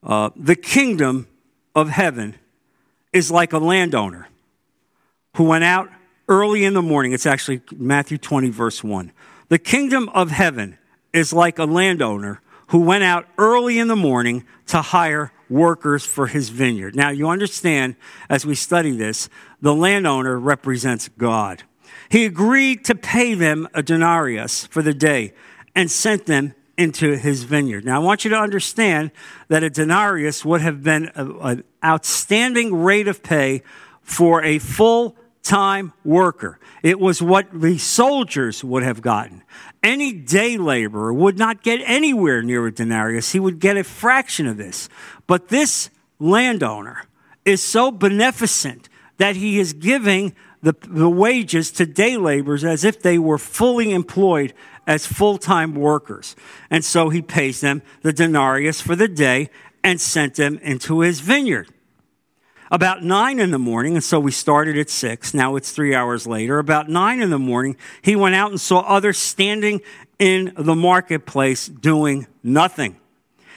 Uh, 0.03 0.31
the 0.37 0.57
kingdom 0.57 1.27
of 1.75 1.89
heaven 1.89 2.35
is 3.13 3.31
like 3.31 3.53
a 3.53 3.59
landowner 3.59 4.29
who 5.37 5.45
went 5.45 5.65
out 5.65 5.89
early 6.29 6.65
in 6.65 6.75
the 6.75 6.83
morning. 6.83 7.13
It's 7.13 7.27
actually 7.27 7.63
Matthew 7.75 8.19
20, 8.19 8.51
verse 8.51 8.85
1. 8.85 9.13
The 9.49 9.59
kingdom 9.59 10.09
of 10.11 10.31
heaven 10.31 10.77
is 11.13 11.33
like 11.33 11.59
a 11.59 11.65
landowner 11.65 12.41
who 12.69 12.81
went 12.81 13.05
out 13.05 13.27
early 13.37 13.79
in 13.79 13.89
the 13.89 13.97
morning 13.97 14.45
to 14.67 14.81
hire 14.81 15.33
workers 15.51 16.05
for 16.05 16.27
his 16.27 16.51
vineyard. 16.51 16.95
Now, 16.95 17.11
you 17.11 17.29
understand, 17.29 17.97
as 18.29 18.45
we 18.45 18.55
study 18.55 18.97
this, 18.97 19.29
the 19.61 19.75
landowner 19.75 20.39
represents 20.39 21.09
God. 21.09 21.63
He 22.11 22.25
agreed 22.25 22.85
to 22.87 22.95
pay 22.95 23.35
them 23.35 23.69
a 23.75 23.83
denarius 23.83 24.67
for 24.67 24.83
the 24.83 24.95
day 24.95 25.33
and 25.75 25.91
sent 25.91 26.27
them 26.27 26.55
into 26.77 27.17
his 27.17 27.43
vineyard. 27.43 27.85
Now, 27.85 27.97
I 27.97 28.05
want 28.05 28.25
you 28.25 28.31
to 28.31 28.39
understand 28.39 29.11
that 29.49 29.63
a 29.63 29.71
denarius 29.71 30.45
would 30.45 30.61
have 30.61 30.83
been 30.83 31.11
an 31.15 31.65
outstanding 31.85 32.75
rate 32.75 33.09
of 33.09 33.23
pay 33.23 33.63
for 34.03 34.43
a 34.45 34.59
full 34.59 35.17
time 35.49 35.95
worker. 36.05 36.61
It 36.83 37.01
was 37.01 37.23
what 37.23 37.47
the 37.59 37.79
soldiers 37.79 38.63
would 38.63 38.83
have 38.83 39.01
gotten. 39.01 39.43
Any 39.83 40.13
day 40.13 40.59
laborer 40.59 41.13
would 41.13 41.39
not 41.39 41.63
get 41.63 41.81
anywhere 41.85 42.43
near 42.43 42.67
a 42.67 42.73
denarius. 42.73 43.33
He 43.33 43.41
would 43.41 43.59
get 43.59 43.79
a 43.79 43.83
fraction 43.83 44.47
of 44.47 44.59
this. 44.59 44.91
But 45.27 45.49
this 45.49 45.89
landowner 46.19 47.05
is 47.47 47.63
so 47.63 47.91
beneficent 47.91 48.91
that 49.17 49.37
he 49.37 49.59
is 49.59 49.73
giving 49.73 50.35
the, 50.61 50.75
the 50.87 51.09
wages 51.09 51.71
to 51.73 51.87
day 51.87 52.19
laborers 52.19 52.63
as 52.63 52.85
if 52.85 53.01
they 53.01 53.19
were 53.19 53.39
fully 53.39 53.93
employed 53.93 54.53
as 54.87 55.07
full 55.07 55.39
time 55.39 55.75
workers. 55.75 56.37
And 56.69 56.85
so 56.85 57.09
he 57.09 57.23
pays 57.23 57.63
them 57.63 57.81
the 58.03 58.13
denarius 58.13 58.83
for 58.83 58.95
the 58.95 59.09
day 59.09 59.49
and 59.83 59.99
sent 59.99 60.35
them 60.35 60.59
into 60.59 61.01
his 61.01 61.21
vineyard. 61.21 61.69
About 62.71 63.03
nine 63.03 63.41
in 63.41 63.51
the 63.51 63.59
morning, 63.59 63.95
and 63.95 64.05
so 64.05 64.21
we 64.21 64.31
started 64.31 64.77
at 64.77 64.91
six, 64.91 65.33
now 65.33 65.57
it's 65.57 65.73
three 65.73 65.95
hours 65.95 66.27
later. 66.27 66.59
About 66.59 66.89
nine 66.89 67.21
in 67.21 67.31
the 67.31 67.39
morning, 67.39 67.77
he 68.03 68.15
went 68.15 68.35
out 68.35 68.51
and 68.51 68.61
saw 68.61 68.81
others 68.81 69.17
standing 69.17 69.81
in 70.19 70.53
the 70.57 70.75
marketplace 70.75 71.67
doing 71.67 72.27
nothing. 72.43 72.97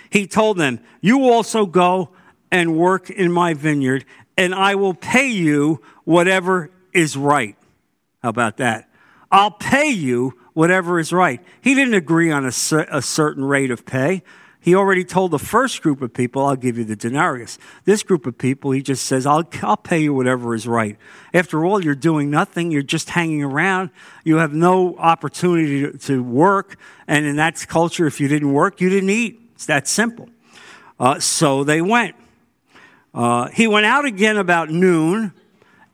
He 0.09 0.27
told 0.27 0.57
them, 0.57 0.79
You 1.01 1.29
also 1.29 1.65
go 1.65 2.11
and 2.51 2.77
work 2.77 3.09
in 3.09 3.31
my 3.31 3.53
vineyard, 3.53 4.05
and 4.37 4.55
I 4.55 4.75
will 4.75 4.93
pay 4.93 5.27
you 5.27 5.81
whatever 6.05 6.71
is 6.93 7.17
right. 7.17 7.57
How 8.21 8.29
about 8.29 8.57
that? 8.57 8.89
I'll 9.29 9.51
pay 9.51 9.89
you 9.89 10.37
whatever 10.53 10.99
is 10.99 11.11
right. 11.11 11.41
He 11.61 11.75
didn't 11.75 11.93
agree 11.95 12.31
on 12.31 12.45
a, 12.45 12.51
a 12.89 13.01
certain 13.01 13.43
rate 13.43 13.71
of 13.71 13.85
pay. 13.85 14.23
He 14.63 14.75
already 14.75 15.03
told 15.03 15.31
the 15.31 15.39
first 15.39 15.81
group 15.81 16.03
of 16.03 16.13
people, 16.13 16.45
I'll 16.45 16.55
give 16.55 16.77
you 16.77 16.83
the 16.83 16.95
denarius. 16.95 17.57
This 17.83 18.03
group 18.03 18.27
of 18.27 18.37
people, 18.37 18.69
he 18.69 18.83
just 18.83 19.07
says, 19.07 19.25
I'll, 19.25 19.43
I'll 19.63 19.75
pay 19.75 20.03
you 20.03 20.13
whatever 20.13 20.53
is 20.53 20.67
right. 20.67 20.97
After 21.33 21.65
all, 21.65 21.83
you're 21.83 21.95
doing 21.95 22.29
nothing. 22.29 22.69
You're 22.69 22.83
just 22.83 23.09
hanging 23.09 23.43
around. 23.43 23.89
You 24.23 24.37
have 24.37 24.53
no 24.53 24.95
opportunity 24.97 25.81
to, 25.81 25.97
to 25.97 26.23
work. 26.23 26.77
And 27.07 27.25
in 27.25 27.37
that 27.37 27.65
culture, 27.67 28.05
if 28.05 28.21
you 28.21 28.27
didn't 28.27 28.53
work, 28.53 28.79
you 28.79 28.89
didn't 28.89 29.09
eat. 29.09 29.41
It's 29.55 29.65
that 29.65 29.87
simple. 29.87 30.29
Uh, 30.99 31.19
so 31.19 31.63
they 31.63 31.81
went. 31.81 32.15
Uh, 33.15 33.47
he 33.47 33.67
went 33.67 33.87
out 33.87 34.05
again 34.05 34.37
about 34.37 34.69
noon 34.69 35.33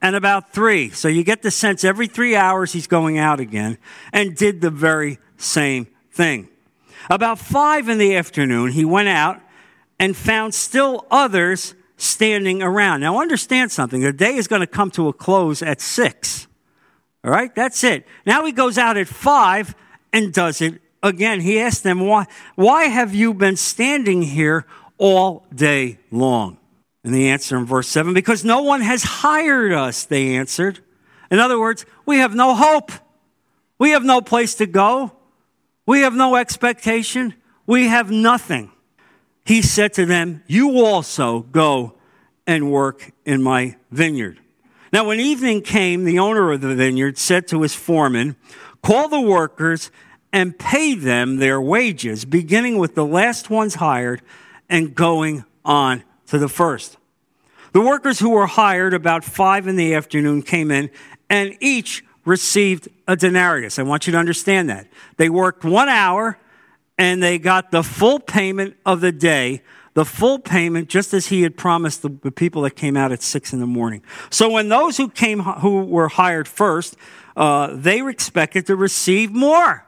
and 0.01 0.13
about 0.13 0.51
three. 0.51 0.89
So 0.89 1.07
you 1.07 1.23
get 1.23 1.41
the 1.41 1.51
sense 1.51 1.85
every 1.85 2.07
three 2.07 2.35
hours 2.35 2.73
he's 2.73 2.87
going 2.87 3.17
out 3.17 3.39
again 3.39 3.77
and 4.11 4.35
did 4.35 4.59
the 4.59 4.69
very 4.69 5.19
same 5.37 5.87
thing. 6.11 6.49
About 7.09 7.39
five 7.39 7.89
in 7.89 7.97
the 7.97 8.15
afternoon, 8.15 8.71
he 8.71 8.85
went 8.85 9.07
out 9.07 9.41
and 9.99 10.15
found 10.15 10.53
still 10.53 11.05
others 11.09 11.73
standing 11.95 12.61
around. 12.61 13.01
Now, 13.01 13.19
understand 13.19 13.71
something. 13.71 14.01
The 14.01 14.13
day 14.13 14.35
is 14.35 14.47
going 14.47 14.61
to 14.61 14.67
come 14.67 14.91
to 14.91 15.07
a 15.07 15.13
close 15.13 15.61
at 15.61 15.81
six. 15.81 16.47
All 17.23 17.31
right, 17.31 17.53
that's 17.53 17.83
it. 17.83 18.05
Now 18.25 18.45
he 18.45 18.51
goes 18.51 18.77
out 18.77 18.95
at 18.97 19.07
five 19.07 19.75
and 20.13 20.33
does 20.33 20.61
it 20.61 20.81
again. 21.01 21.41
He 21.41 21.59
asked 21.59 21.83
them, 21.83 21.99
Why, 21.99 22.25
why 22.55 22.85
have 22.85 23.13
you 23.13 23.33
been 23.33 23.57
standing 23.57 24.21
here 24.21 24.65
all 24.97 25.45
day 25.53 25.99
long? 26.11 26.57
And 27.03 27.13
the 27.13 27.29
answer 27.29 27.57
in 27.57 27.65
verse 27.65 27.87
7 27.87 28.13
because 28.13 28.45
no 28.45 28.61
one 28.61 28.81
has 28.81 29.03
hired 29.03 29.73
us, 29.73 30.05
they 30.05 30.35
answered. 30.35 30.79
In 31.31 31.39
other 31.39 31.59
words, 31.59 31.85
we 32.05 32.17
have 32.17 32.35
no 32.35 32.55
hope. 32.55 32.91
We 33.79 33.91
have 33.91 34.03
no 34.03 34.21
place 34.21 34.55
to 34.55 34.65
go. 34.65 35.11
We 35.87 36.01
have 36.01 36.13
no 36.13 36.35
expectation. 36.35 37.33
We 37.65 37.87
have 37.87 38.11
nothing. 38.11 38.71
He 39.45 39.63
said 39.63 39.93
to 39.93 40.05
them, 40.05 40.43
You 40.45 40.85
also 40.85 41.39
go 41.39 41.95
and 42.45 42.71
work 42.71 43.11
in 43.25 43.41
my 43.41 43.77
vineyard. 43.89 44.39
Now, 44.91 45.05
when 45.05 45.19
evening 45.19 45.61
came, 45.61 46.03
the 46.03 46.19
owner 46.19 46.51
of 46.51 46.61
the 46.61 46.75
vineyard 46.75 47.17
said 47.17 47.47
to 47.47 47.61
his 47.61 47.73
foreman, 47.73 48.35
Call 48.83 49.07
the 49.07 49.21
workers 49.21 49.89
and 50.33 50.59
pay 50.59 50.93
them 50.93 51.37
their 51.37 51.61
wages, 51.61 52.25
beginning 52.25 52.77
with 52.77 52.93
the 52.93 53.05
last 53.05 53.49
ones 53.49 53.75
hired 53.75 54.21
and 54.69 54.93
going 54.93 55.45
on 55.63 56.03
to 56.27 56.37
the 56.37 56.49
first. 56.49 56.97
The 57.71 57.81
workers 57.81 58.19
who 58.19 58.31
were 58.31 58.47
hired 58.47 58.93
about 58.93 59.23
five 59.23 59.67
in 59.67 59.77
the 59.77 59.93
afternoon 59.93 60.41
came 60.41 60.69
in, 60.69 60.89
and 61.29 61.55
each 61.61 62.03
received 62.27 62.89
a 63.07 63.15
denarius. 63.15 63.79
I 63.79 63.83
want 63.83 64.05
you 64.05 64.11
to 64.11 64.19
understand 64.19 64.69
that. 64.69 64.87
They 65.15 65.29
worked 65.29 65.63
one 65.63 65.87
hour 65.87 66.37
and 66.97 67.23
they 67.23 67.39
got 67.39 67.71
the 67.71 67.83
full 67.83 68.19
payment 68.19 68.75
of 68.85 69.01
the 69.01 69.13
day, 69.13 69.61
the 69.93 70.03
full 70.03 70.37
payment, 70.37 70.89
just 70.89 71.13
as 71.13 71.27
he 71.27 71.43
had 71.43 71.55
promised 71.55 72.01
the, 72.01 72.09
the 72.09 72.31
people 72.31 72.63
that 72.63 72.71
came 72.71 72.97
out 72.97 73.11
at 73.11 73.21
six 73.21 73.53
in 73.53 73.59
the 73.59 73.67
morning. 73.67 74.03
So 74.29 74.49
when 74.49 74.67
those 74.67 74.97
who 74.97 75.09
came, 75.09 75.39
who 75.39 75.85
were 75.85 76.09
hired 76.09 76.47
first, 76.47 76.97
uh, 77.37 77.69
they 77.73 78.01
were 78.01 78.09
expected 78.09 78.67
to 78.67 78.75
receive 78.75 79.31
more. 79.31 79.85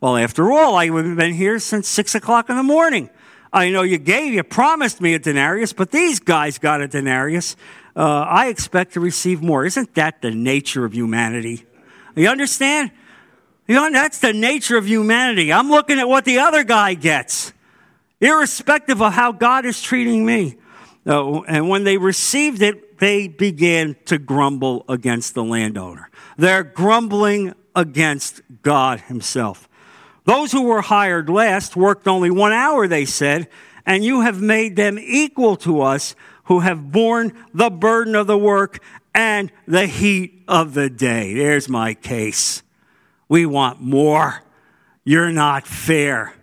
Well, 0.00 0.16
after 0.16 0.52
all, 0.52 0.76
I've 0.76 1.16
been 1.16 1.34
here 1.34 1.58
since 1.58 1.88
six 1.88 2.14
o'clock 2.14 2.48
in 2.48 2.56
the 2.56 2.62
morning. 2.62 3.10
I 3.52 3.70
know 3.70 3.82
you 3.82 3.98
gave, 3.98 4.32
you 4.32 4.44
promised 4.44 5.00
me 5.00 5.14
a 5.14 5.18
denarius, 5.18 5.72
but 5.72 5.90
these 5.90 6.20
guys 6.20 6.58
got 6.58 6.80
a 6.80 6.86
denarius. 6.86 7.56
Uh, 7.96 8.20
I 8.20 8.46
expect 8.46 8.92
to 8.92 9.00
receive 9.00 9.42
more. 9.42 9.66
Isn't 9.66 9.94
that 9.96 10.22
the 10.22 10.30
nature 10.30 10.84
of 10.84 10.94
humanity? 10.94 11.66
You 12.20 12.28
understand? 12.28 12.90
You 13.66 13.76
know, 13.76 13.90
that's 13.90 14.18
the 14.18 14.32
nature 14.32 14.76
of 14.76 14.86
humanity. 14.86 15.52
I'm 15.52 15.70
looking 15.70 15.98
at 15.98 16.08
what 16.08 16.24
the 16.24 16.40
other 16.40 16.64
guy 16.64 16.94
gets, 16.94 17.52
irrespective 18.20 19.00
of 19.00 19.14
how 19.14 19.32
God 19.32 19.64
is 19.64 19.80
treating 19.80 20.26
me. 20.26 20.56
Uh, 21.06 21.40
and 21.42 21.68
when 21.68 21.84
they 21.84 21.96
received 21.96 22.60
it, 22.60 22.98
they 22.98 23.26
began 23.26 23.96
to 24.04 24.18
grumble 24.18 24.84
against 24.88 25.34
the 25.34 25.42
landowner. 25.42 26.10
They're 26.36 26.62
grumbling 26.62 27.54
against 27.74 28.42
God 28.62 29.00
Himself. 29.00 29.66
Those 30.24 30.52
who 30.52 30.64
were 30.64 30.82
hired 30.82 31.30
last 31.30 31.74
worked 31.74 32.06
only 32.06 32.30
one 32.30 32.52
hour, 32.52 32.86
they 32.86 33.06
said, 33.06 33.48
and 33.86 34.04
you 34.04 34.20
have 34.20 34.42
made 34.42 34.76
them 34.76 34.98
equal 34.98 35.56
to 35.56 35.80
us 35.80 36.14
who 36.44 36.60
have 36.60 36.92
borne 36.92 37.32
the 37.54 37.70
burden 37.70 38.14
of 38.14 38.26
the 38.26 38.36
work 38.36 38.80
and 39.14 39.50
the 39.66 39.86
heat 39.86 40.44
of 40.48 40.74
the 40.74 40.90
day. 40.90 41.34
There's 41.34 41.68
my 41.68 41.94
case. 41.94 42.62
We 43.28 43.46
want 43.46 43.80
more. 43.80 44.42
You're 45.04 45.32
not 45.32 45.66
fair. 45.66 46.34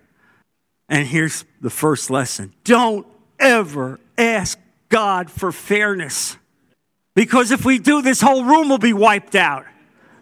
And 0.88 1.06
here's 1.06 1.44
the 1.60 1.70
first 1.70 2.10
lesson 2.10 2.52
don't 2.64 3.06
ever 3.38 4.00
ask 4.16 4.58
God 4.88 5.30
for 5.30 5.52
fairness. 5.52 6.36
Because 7.14 7.50
if 7.50 7.64
we 7.64 7.78
do, 7.78 8.00
this 8.00 8.20
whole 8.20 8.44
room 8.44 8.68
will 8.68 8.78
be 8.78 8.92
wiped 8.92 9.34
out. 9.34 9.64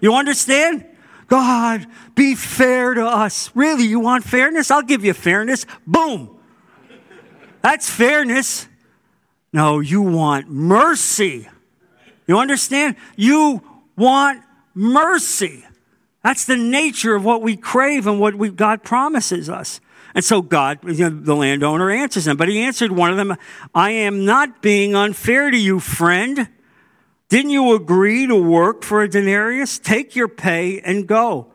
You 0.01 0.15
understand? 0.15 0.87
God, 1.29 1.87
be 2.15 2.35
fair 2.35 2.95
to 2.95 3.05
us. 3.05 3.51
Really, 3.55 3.85
you 3.85 4.01
want 4.01 4.25
fairness? 4.25 4.71
I'll 4.71 4.83
give 4.83 5.05
you 5.05 5.13
fairness. 5.13 5.67
Boom. 5.87 6.39
That's 7.63 7.91
fairness. 7.91 8.69
No, 9.53 9.81
you 9.81 10.03
want 10.03 10.49
mercy. 10.49 11.49
You 12.27 12.39
understand? 12.39 12.97
You 13.17 13.63
want 13.97 14.43
mercy. 14.75 15.65
That's 16.23 16.45
the 16.45 16.57
nature 16.57 17.15
of 17.15 17.25
what 17.25 17.43
we 17.43 17.57
crave 17.57 18.07
and 18.07 18.19
what 18.19 18.35
we, 18.35 18.51
God 18.51 18.83
promises 18.83 19.49
us. 19.49 19.81
And 20.15 20.25
so 20.25 20.43
God, 20.43 20.79
you 20.83 21.11
know, 21.11 21.11
the 21.11 21.37
landowner 21.37 21.91
answers 21.91 22.25
them, 22.25 22.37
But 22.37 22.49
he 22.49 22.63
answered 22.63 22.91
one 22.91 23.11
of 23.11 23.17
them, 23.17 23.37
I 23.75 23.91
am 23.91 24.25
not 24.25 24.63
being 24.63 24.95
unfair 24.95 25.51
to 25.51 25.57
you, 25.57 25.79
friend. 25.79 26.49
Didn't 27.29 27.51
you 27.51 27.75
agree 27.75 28.27
to 28.27 28.37
work 28.37 28.83
for 28.83 29.03
a 29.03 29.09
denarius? 29.09 29.79
Take 29.79 30.17
your 30.17 30.29
pay 30.29 30.81
and 30.81 31.07
go. 31.07 31.49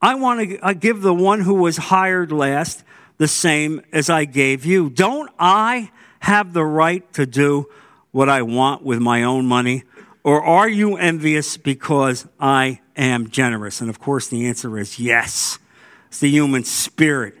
I 0.00 0.14
want 0.14 0.60
to 0.62 0.74
give 0.74 1.02
the 1.02 1.14
one 1.14 1.40
who 1.40 1.54
was 1.54 1.76
hired 1.76 2.32
last 2.32 2.84
the 3.18 3.28
same 3.28 3.82
as 3.92 4.08
I 4.08 4.24
gave 4.24 4.64
you. 4.64 4.90
Don't 4.90 5.30
I 5.38 5.90
have 6.20 6.52
the 6.52 6.64
right 6.64 7.12
to 7.14 7.26
do 7.26 7.68
what 8.10 8.28
I 8.28 8.42
want 8.42 8.82
with 8.82 9.00
my 9.00 9.24
own 9.24 9.46
money? 9.46 9.84
Or 10.28 10.44
are 10.44 10.68
you 10.68 10.98
envious 10.98 11.56
because 11.56 12.26
I 12.38 12.80
am 12.98 13.30
generous? 13.30 13.80
And 13.80 13.88
of 13.88 13.98
course, 13.98 14.28
the 14.28 14.44
answer 14.44 14.78
is 14.78 14.98
yes. 14.98 15.58
It's 16.08 16.20
the 16.20 16.28
human 16.28 16.64
spirit 16.64 17.34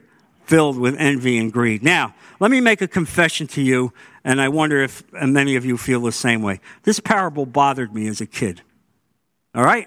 filled 0.44 0.78
with 0.78 0.96
envy 0.98 1.36
and 1.36 1.52
greed. 1.52 1.82
Now, 1.82 2.14
let 2.40 2.50
me 2.50 2.62
make 2.62 2.80
a 2.80 2.88
confession 2.88 3.46
to 3.48 3.60
you, 3.60 3.92
and 4.24 4.40
I 4.40 4.48
wonder 4.48 4.80
if 4.80 5.02
many 5.12 5.54
of 5.54 5.66
you 5.66 5.76
feel 5.76 6.00
the 6.00 6.12
same 6.12 6.40
way. 6.40 6.60
This 6.84 6.98
parable 6.98 7.44
bothered 7.44 7.94
me 7.94 8.08
as 8.08 8.22
a 8.22 8.26
kid. 8.26 8.62
All 9.54 9.64
right? 9.64 9.86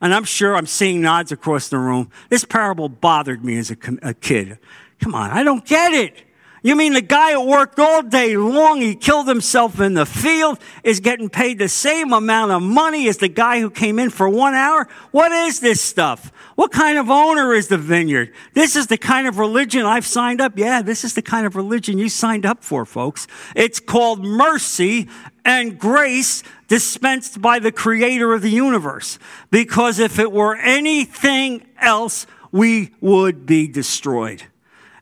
And 0.00 0.14
I'm 0.14 0.24
sure 0.24 0.56
I'm 0.56 0.64
seeing 0.64 1.02
nods 1.02 1.32
across 1.32 1.68
the 1.68 1.76
room. 1.76 2.10
This 2.30 2.46
parable 2.46 2.88
bothered 2.88 3.44
me 3.44 3.58
as 3.58 3.70
a, 3.70 3.76
a 4.00 4.14
kid. 4.14 4.58
Come 4.98 5.14
on, 5.14 5.30
I 5.30 5.42
don't 5.42 5.66
get 5.66 5.92
it. 5.92 6.22
You 6.62 6.76
mean 6.76 6.92
the 6.92 7.00
guy 7.00 7.32
who 7.32 7.46
worked 7.46 7.78
all 7.78 8.02
day 8.02 8.36
long, 8.36 8.82
he 8.82 8.94
killed 8.94 9.26
himself 9.26 9.80
in 9.80 9.94
the 9.94 10.04
field, 10.04 10.58
is 10.84 11.00
getting 11.00 11.30
paid 11.30 11.58
the 11.58 11.68
same 11.68 12.12
amount 12.12 12.52
of 12.52 12.62
money 12.62 13.08
as 13.08 13.16
the 13.16 13.28
guy 13.28 13.60
who 13.60 13.70
came 13.70 13.98
in 13.98 14.10
for 14.10 14.28
one 14.28 14.54
hour? 14.54 14.86
What 15.10 15.32
is 15.32 15.60
this 15.60 15.80
stuff? 15.80 16.30
What 16.56 16.70
kind 16.70 16.98
of 16.98 17.08
owner 17.08 17.54
is 17.54 17.68
the 17.68 17.78
vineyard? 17.78 18.34
This 18.52 18.76
is 18.76 18.88
the 18.88 18.98
kind 18.98 19.26
of 19.26 19.38
religion 19.38 19.86
I've 19.86 20.06
signed 20.06 20.42
up. 20.42 20.58
Yeah, 20.58 20.82
this 20.82 21.02
is 21.02 21.14
the 21.14 21.22
kind 21.22 21.46
of 21.46 21.56
religion 21.56 21.96
you 21.96 22.10
signed 22.10 22.44
up 22.44 22.62
for, 22.62 22.84
folks. 22.84 23.26
It's 23.56 23.80
called 23.80 24.22
mercy 24.22 25.08
and 25.42 25.78
grace 25.78 26.42
dispensed 26.68 27.40
by 27.40 27.58
the 27.58 27.72
creator 27.72 28.34
of 28.34 28.42
the 28.42 28.50
universe. 28.50 29.18
Because 29.50 29.98
if 29.98 30.18
it 30.18 30.30
were 30.30 30.56
anything 30.56 31.66
else, 31.78 32.26
we 32.52 32.90
would 33.00 33.46
be 33.46 33.66
destroyed. 33.66 34.44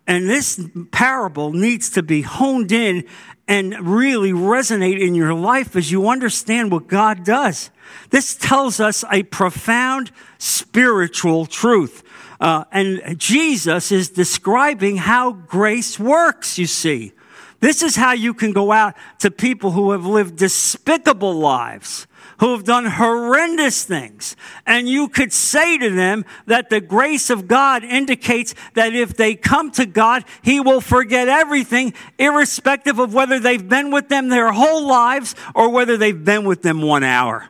And 0.09 0.29
this 0.29 0.59
parable 0.91 1.53
needs 1.53 1.91
to 1.91 2.03
be 2.03 2.23
honed 2.23 2.73
in 2.73 3.05
and 3.47 3.79
really 3.87 4.33
resonate 4.33 4.99
in 4.99 5.15
your 5.15 5.35
life 5.35 5.77
as 5.77 5.93
you 5.93 6.09
understand 6.09 6.73
what 6.73 6.87
God 6.87 7.25
does. 7.25 7.71
This 8.09 8.35
tells 8.35 8.81
us 8.81 9.05
a 9.13 9.25
profound 9.25 10.11
spiritual 10.39 11.45
truth. 11.45 12.03
Uh, 12.41 12.65
and 12.73 13.19
Jesus 13.19 13.93
is 13.93 14.09
describing 14.09 14.97
how 14.97 15.33
grace 15.33 15.99
works, 15.99 16.59
you 16.59 16.67
see. 16.67 17.13
This 17.61 17.83
is 17.83 17.95
how 17.95 18.13
you 18.13 18.33
can 18.33 18.53
go 18.53 18.73
out 18.73 18.95
to 19.19 19.31
people 19.31 19.73
who 19.73 19.91
have 19.91 20.07
lived 20.07 20.37
despicable 20.37 21.35
lives 21.35 22.07
who 22.39 22.53
have 22.53 22.65
done 22.65 22.85
horrendous 22.87 23.85
things. 23.85 24.37
And 24.67 24.89
you 24.89 25.09
could 25.09 25.33
say 25.33 25.79
to 25.79 25.91
them 25.91 26.25
that 26.47 26.71
the 26.71 26.81
grace 26.81 27.31
of 27.31 27.49
God 27.49 27.85
indicates 27.85 28.55
that 28.75 28.95
if 28.95 29.17
they 29.17 29.35
come 29.35 29.71
to 29.73 29.87
God, 29.87 30.25
He 30.43 30.61
will 30.61 30.81
forget 30.81 31.29
everything, 31.29 31.95
irrespective 32.19 32.99
of 32.99 33.15
whether 33.15 33.39
they've 33.39 33.69
been 33.69 33.91
with 33.91 34.09
them 34.09 34.29
their 34.29 34.53
whole 34.53 34.87
lives 34.87 35.35
or 35.55 35.71
whether 35.71 35.97
they've 35.97 36.25
been 36.25 36.45
with 36.45 36.63
them 36.63 36.81
one 36.83 37.05
hour. 37.05 37.49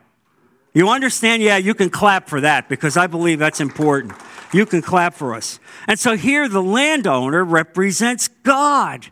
You 0.74 0.88
understand? 0.90 1.42
Yeah, 1.42 1.56
you 1.56 1.74
can 1.74 1.90
clap 1.90 2.28
for 2.28 2.40
that 2.40 2.68
because 2.68 2.96
I 2.96 3.06
believe 3.06 3.38
that's 3.38 3.60
important. 3.60 4.12
You 4.52 4.64
can 4.64 4.80
clap 4.80 5.14
for 5.14 5.34
us. 5.34 5.58
And 5.86 5.98
so 5.98 6.16
here 6.16 6.48
the 6.48 6.62
landowner 6.62 7.44
represents 7.44 8.28
God. 8.28 9.08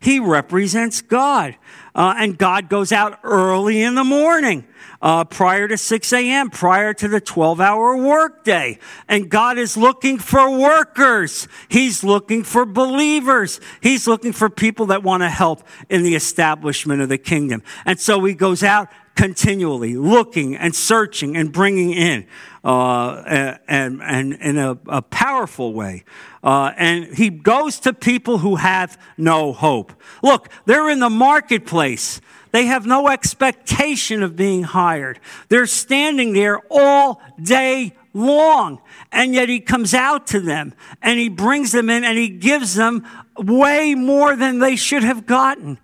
He 0.00 0.20
represents 0.20 1.00
God. 1.02 1.56
Uh, 1.94 2.14
and 2.16 2.38
God 2.38 2.68
goes 2.68 2.92
out 2.92 3.18
early 3.24 3.82
in 3.82 3.94
the 3.94 4.04
morning 4.04 4.64
uh, 5.00 5.24
prior 5.24 5.66
to 5.68 5.76
6 5.76 6.12
a.m., 6.12 6.50
prior 6.50 6.94
to 6.94 7.08
the 7.08 7.20
12 7.20 7.60
hour 7.60 7.96
workday. 7.96 8.78
And 9.08 9.28
God 9.28 9.58
is 9.58 9.76
looking 9.76 10.18
for 10.18 10.50
workers. 10.50 11.48
He's 11.68 12.04
looking 12.04 12.44
for 12.44 12.64
believers. 12.64 13.60
He's 13.80 14.06
looking 14.06 14.32
for 14.32 14.48
people 14.48 14.86
that 14.86 15.02
want 15.02 15.22
to 15.22 15.28
help 15.28 15.62
in 15.88 16.02
the 16.02 16.14
establishment 16.14 17.00
of 17.00 17.08
the 17.08 17.18
kingdom. 17.18 17.62
And 17.84 17.98
so 17.98 18.24
he 18.24 18.34
goes 18.34 18.62
out 18.62 18.88
continually 19.18 19.96
looking 19.96 20.54
and 20.54 20.76
searching 20.76 21.36
and 21.36 21.50
bringing 21.50 21.90
in 21.92 22.24
uh, 22.62 23.56
and, 23.66 24.00
and, 24.00 24.32
in 24.34 24.56
a, 24.56 24.78
a 24.86 25.02
powerful 25.02 25.74
way. 25.74 26.04
Uh, 26.44 26.70
and 26.76 27.04
he 27.16 27.28
goes 27.28 27.80
to 27.80 27.92
people 27.92 28.38
who 28.38 28.54
have 28.54 28.96
no 29.16 29.52
hope. 29.52 29.92
Look, 30.22 30.48
they're 30.66 30.88
in 30.88 31.00
the 31.00 31.10
marketplace. 31.10 32.20
They 32.52 32.66
have 32.66 32.86
no 32.86 33.08
expectation 33.08 34.22
of 34.22 34.36
being 34.36 34.62
hired. 34.62 35.18
They're 35.48 35.66
standing 35.66 36.32
there 36.32 36.60
all 36.70 37.20
day 37.42 37.96
long. 38.14 38.80
And 39.10 39.34
yet 39.34 39.48
he 39.48 39.58
comes 39.58 39.94
out 39.94 40.28
to 40.28 40.38
them 40.38 40.74
and 41.02 41.18
he 41.18 41.28
brings 41.28 41.72
them 41.72 41.90
in 41.90 42.04
and 42.04 42.16
he 42.16 42.28
gives 42.28 42.76
them 42.76 43.04
way 43.36 43.96
more 43.96 44.36
than 44.36 44.60
they 44.60 44.76
should 44.76 45.02
have 45.02 45.26
gotten. 45.26 45.80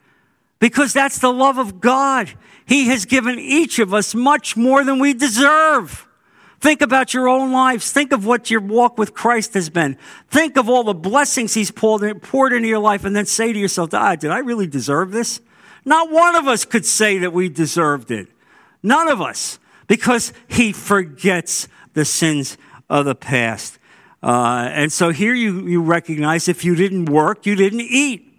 Because 0.59 0.93
that's 0.93 1.19
the 1.19 1.33
love 1.33 1.59
of 1.59 1.81
God. 1.81 2.33
He 2.67 2.87
has 2.89 3.05
given 3.05 3.39
each 3.39 3.79
of 3.79 3.93
us 3.93 4.15
much 4.15 4.57
more 4.57 4.85
than 4.85 4.99
we 4.99 5.13
deserve. 5.13 6.07
Think 6.61 6.81
about 6.81 7.13
your 7.13 7.29
own 7.29 7.53
lives. 7.53 7.93
Think 7.93 8.13
of 8.13 8.25
what 8.25 8.51
your 8.51 8.63
walk 8.63 8.97
with 8.97 9.13
Christ 9.13 9.53
has 9.53 9.69
been. 9.69 9.99
Think 10.31 10.57
of 10.57 10.71
all 10.71 10.83
the 10.83 10.95
blessings 10.95 11.53
He's 11.53 11.71
poured, 11.71 12.03
into 12.55 12.69
your 12.69 12.79
life 12.79 13.05
and 13.05 13.15
then 13.15 13.27
say 13.27 13.53
to 13.53 13.59
yourself, 13.59 13.93
ah, 13.93 14.17
did 14.17 14.31
I 14.31 14.39
really 14.39 14.67
deserve 14.67 15.13
this? 15.13 15.41
Not 15.85 16.11
one 16.11 16.35
of 16.35 16.49
us 16.49 16.65
could 16.65 16.87
say 16.87 17.19
that 17.19 17.35
we 17.35 17.51
deserved 17.51 18.11
it. 18.11 18.29
None 18.83 19.09
of 19.09 19.21
us. 19.21 19.59
Because 19.87 20.33
He 20.49 20.73
forgets 20.73 21.69
the 21.93 22.07
sins 22.07 22.57
of 22.89 23.05
the 23.05 23.15
past. 23.15 23.79
Uh, 24.23 24.71
and 24.73 24.91
so 24.91 25.11
here 25.11 25.35
you, 25.35 25.67
you 25.67 25.83
recognize 25.83 26.49
if 26.49 26.65
you 26.65 26.75
didn't 26.75 27.07
work, 27.07 27.45
you 27.45 27.57
didn't 27.57 27.83
eat. 27.83 28.34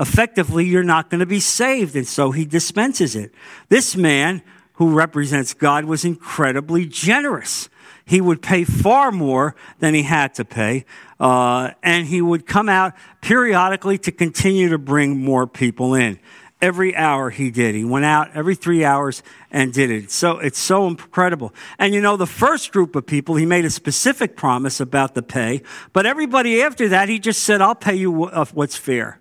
Effectively, 0.00 0.66
you're 0.66 0.82
not 0.82 1.10
going 1.10 1.20
to 1.20 1.26
be 1.26 1.40
saved. 1.40 1.94
And 1.94 2.08
so 2.08 2.32
He 2.32 2.44
dispenses 2.44 3.14
it. 3.14 3.32
This 3.68 3.94
man 3.94 4.42
who 4.80 4.94
represents 4.94 5.52
God, 5.52 5.84
was 5.84 6.06
incredibly 6.06 6.86
generous. 6.86 7.68
He 8.06 8.18
would 8.18 8.40
pay 8.40 8.64
far 8.64 9.12
more 9.12 9.54
than 9.78 9.92
he 9.92 10.04
had 10.04 10.32
to 10.36 10.44
pay, 10.46 10.86
uh, 11.20 11.72
and 11.82 12.06
he 12.06 12.22
would 12.22 12.46
come 12.46 12.70
out 12.70 12.94
periodically 13.20 13.98
to 13.98 14.10
continue 14.10 14.70
to 14.70 14.78
bring 14.78 15.22
more 15.22 15.46
people 15.46 15.92
in. 15.92 16.18
Every 16.62 16.96
hour 16.96 17.28
he 17.28 17.50
did. 17.50 17.74
He 17.74 17.84
went 17.84 18.06
out 18.06 18.30
every 18.34 18.54
three 18.54 18.82
hours 18.82 19.22
and 19.50 19.70
did 19.70 19.90
it. 19.90 20.10
So 20.10 20.38
it's 20.38 20.58
so 20.58 20.86
incredible. 20.86 21.52
And 21.78 21.92
you 21.92 22.00
know, 22.00 22.16
the 22.16 22.26
first 22.26 22.72
group 22.72 22.96
of 22.96 23.04
people, 23.04 23.36
he 23.36 23.44
made 23.44 23.66
a 23.66 23.70
specific 23.70 24.34
promise 24.34 24.80
about 24.80 25.12
the 25.12 25.22
pay, 25.22 25.60
but 25.92 26.06
everybody 26.06 26.62
after 26.62 26.88
that, 26.88 27.10
he 27.10 27.18
just 27.18 27.42
said, 27.42 27.60
I'll 27.60 27.74
pay 27.74 27.96
you 27.96 28.12
what's 28.12 28.76
fair. 28.76 29.19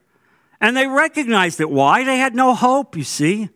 And 0.61 0.75
they 0.75 0.87
recognized 0.87 1.61
it. 1.61 1.69
Why? 1.69 2.03
They 2.03 2.17
had 2.17 2.35
no 2.35 2.53
hope, 2.53 2.97
you 2.97 3.03
see. 3.03 3.49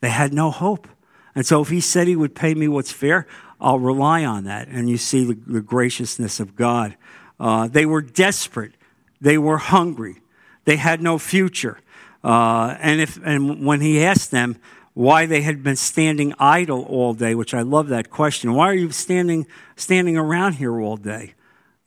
They 0.00 0.10
had 0.10 0.32
no 0.32 0.50
hope. 0.50 0.86
And 1.34 1.46
so 1.46 1.62
if 1.62 1.68
he 1.68 1.80
said 1.80 2.06
he 2.06 2.16
would 2.16 2.34
pay 2.34 2.54
me 2.54 2.68
what's 2.68 2.92
fair, 2.92 3.26
I'll 3.60 3.78
rely 3.78 4.24
on 4.24 4.44
that. 4.44 4.68
And 4.68 4.88
you 4.88 4.98
see 4.98 5.24
the, 5.24 5.38
the 5.46 5.60
graciousness 5.60 6.40
of 6.40 6.54
God. 6.54 6.96
Uh, 7.40 7.68
they 7.68 7.86
were 7.86 8.02
desperate. 8.02 8.72
They 9.20 9.38
were 9.38 9.58
hungry. 9.58 10.20
They 10.64 10.76
had 10.76 11.00
no 11.00 11.18
future. 11.18 11.78
Uh, 12.22 12.76
and, 12.80 13.00
if, 13.00 13.18
and 13.24 13.64
when 13.64 13.80
he 13.80 14.04
asked 14.04 14.30
them 14.30 14.58
why 14.94 15.26
they 15.26 15.42
had 15.42 15.62
been 15.62 15.76
standing 15.76 16.34
idle 16.38 16.82
all 16.84 17.14
day, 17.14 17.34
which 17.34 17.54
I 17.54 17.62
love 17.62 17.88
that 17.88 18.10
question, 18.10 18.52
why 18.52 18.68
are 18.68 18.74
you 18.74 18.90
standing, 18.90 19.46
standing 19.76 20.16
around 20.16 20.54
here 20.54 20.80
all 20.80 20.96
day? 20.96 21.34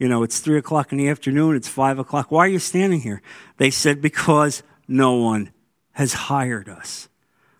You 0.01 0.07
know, 0.07 0.23
it's 0.23 0.39
three 0.39 0.57
o'clock 0.57 0.91
in 0.91 0.97
the 0.97 1.09
afternoon, 1.09 1.55
it's 1.55 1.67
five 1.67 1.99
o'clock. 1.99 2.31
Why 2.31 2.45
are 2.45 2.47
you 2.47 2.57
standing 2.57 3.01
here? 3.01 3.21
They 3.57 3.69
said, 3.69 4.01
Because 4.01 4.63
no 4.87 5.13
one 5.13 5.51
has 5.91 6.11
hired 6.11 6.67
us. 6.67 7.07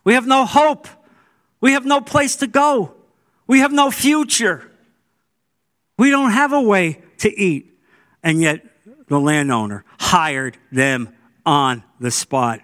We 0.04 0.16
have 0.16 0.26
no 0.26 0.46
hope. 0.46 0.88
We 1.60 1.74
have 1.74 1.86
no 1.86 2.02
place 2.02 2.38
to 2.38 2.48
go. 2.48 2.96
We 3.46 3.60
have 3.60 3.72
no 3.72 3.92
future. 3.92 4.68
We 6.00 6.10
don't 6.10 6.32
have 6.32 6.52
a 6.52 6.60
way 6.60 7.04
to 7.20 7.40
eat. 7.40 7.78
And 8.24 8.42
yet, 8.42 8.66
the 9.08 9.20
landowner 9.20 9.86
hired 10.00 10.58
them 10.72 11.14
on 11.46 11.84
the 12.00 12.10
spot. 12.10 12.62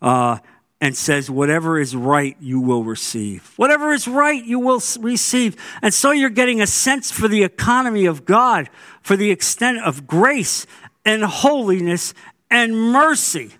Uh, 0.00 0.38
and 0.86 0.96
says, 0.96 1.28
Whatever 1.28 1.80
is 1.80 1.96
right, 1.96 2.36
you 2.38 2.60
will 2.60 2.84
receive. 2.84 3.52
Whatever 3.56 3.92
is 3.92 4.06
right, 4.06 4.44
you 4.44 4.60
will 4.60 4.80
receive. 5.00 5.56
And 5.82 5.92
so 5.92 6.12
you're 6.12 6.30
getting 6.30 6.62
a 6.62 6.66
sense 6.68 7.10
for 7.10 7.26
the 7.26 7.42
economy 7.42 8.06
of 8.06 8.24
God, 8.24 8.70
for 9.02 9.16
the 9.16 9.32
extent 9.32 9.80
of 9.82 10.06
grace 10.06 10.64
and 11.04 11.24
holiness 11.24 12.14
and 12.52 12.76
mercy. 12.92 13.50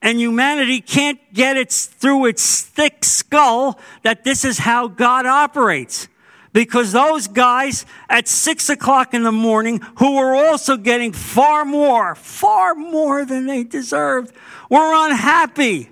And 0.00 0.20
humanity 0.20 0.80
can't 0.80 1.18
get 1.34 1.56
it 1.56 1.72
through 1.72 2.26
its 2.26 2.62
thick 2.62 3.04
skull 3.04 3.80
that 4.04 4.22
this 4.22 4.44
is 4.44 4.58
how 4.58 4.86
God 4.86 5.26
operates. 5.26 6.06
Because 6.52 6.92
those 6.92 7.26
guys 7.26 7.84
at 8.08 8.28
six 8.28 8.68
o'clock 8.68 9.12
in 9.12 9.24
the 9.24 9.32
morning, 9.32 9.80
who 9.98 10.14
were 10.14 10.36
also 10.36 10.76
getting 10.76 11.12
far 11.12 11.64
more, 11.64 12.14
far 12.14 12.76
more 12.76 13.24
than 13.24 13.46
they 13.46 13.64
deserved, 13.64 14.32
were 14.70 15.08
unhappy 15.08 15.90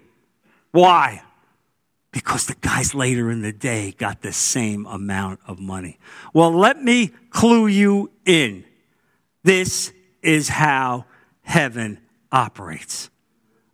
why? 0.75 1.23
Because 2.11 2.47
the 2.47 2.57
guys 2.61 2.97
later 2.97 3.31
in 3.31 3.43
the 3.43 3.53
day 3.53 3.95
got 3.97 4.23
the 4.23 4.33
same 4.33 4.87
amount 4.87 5.39
of 5.47 5.61
money. 5.61 6.01
Well, 6.33 6.51
let 6.51 6.83
me 6.83 7.13
clue 7.31 7.69
you 7.69 8.11
in. 8.25 8.65
This 9.45 9.93
is 10.21 10.49
how 10.49 11.05
heaven 11.43 12.01
operates. 12.33 13.09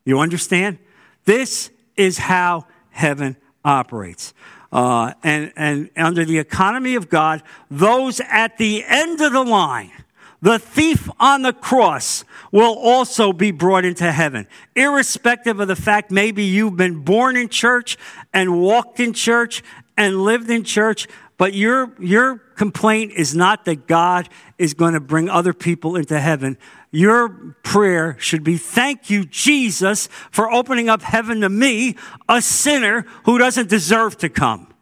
You 0.05 0.19
understand? 0.21 0.77
This 1.25 1.71
is 1.97 2.19
how 2.19 2.67
heaven 2.91 3.39
operates. 3.65 4.35
Uh, 4.71 5.15
and, 5.23 5.55
and 5.57 5.89
under 5.97 6.27
the 6.27 6.39
economy 6.39 6.97
of 6.97 7.09
God, 7.09 7.43
those 7.71 8.21
at 8.29 8.59
the 8.59 8.85
end 8.85 9.23
of 9.23 9.33
the 9.33 9.43
line, 9.43 10.00
the 10.43 10.59
thief 10.59 11.09
on 11.19 11.43
the 11.43 11.53
cross 11.53 12.25
will 12.51 12.79
also 12.79 13.33
be 13.33 13.51
brought 13.51 13.85
into 13.85 14.11
heaven, 14.11 14.47
irrespective 14.75 15.61
of 15.61 15.69
the 15.69 15.77
fact 15.77 16.11
maybe 16.11 16.45
you've 16.45 16.77
been 16.77 17.05
born 17.05 17.37
in 17.37 17.49
church 17.49 17.99
and 18.33 18.61
walked 18.61 19.01
in 19.01 19.13
church 19.13 19.63
and 19.97 20.23
lived 20.23 20.49
in 20.49 20.65
church, 20.65 21.07
but 21.37 21.53
your, 21.53 21.95
your 21.99 22.39
complaint 22.57 23.13
is 23.13 23.35
not 23.35 23.65
that 23.67 23.87
God 23.87 24.29
is 24.59 24.75
going 24.75 24.95
to 24.95 25.01
bring 25.01 25.29
other 25.29 25.53
people 25.53 25.97
into 25.97 26.19
heaven. 26.19 26.57
Your 26.91 27.29
prayer 27.63 28.17
should 28.19 28.43
be, 28.43 28.57
thank 28.57 29.11
you, 29.11 29.25
Jesus, 29.25 30.09
for 30.31 30.51
opening 30.51 30.89
up 30.89 31.03
heaven 31.03 31.41
to 31.43 31.49
me, 31.49 31.97
a 32.29 32.43
sinner 32.43 33.07
who 33.25 33.39
doesn't 33.39 33.69
deserve 33.69 34.17
to 34.19 34.29
come. 34.29 34.73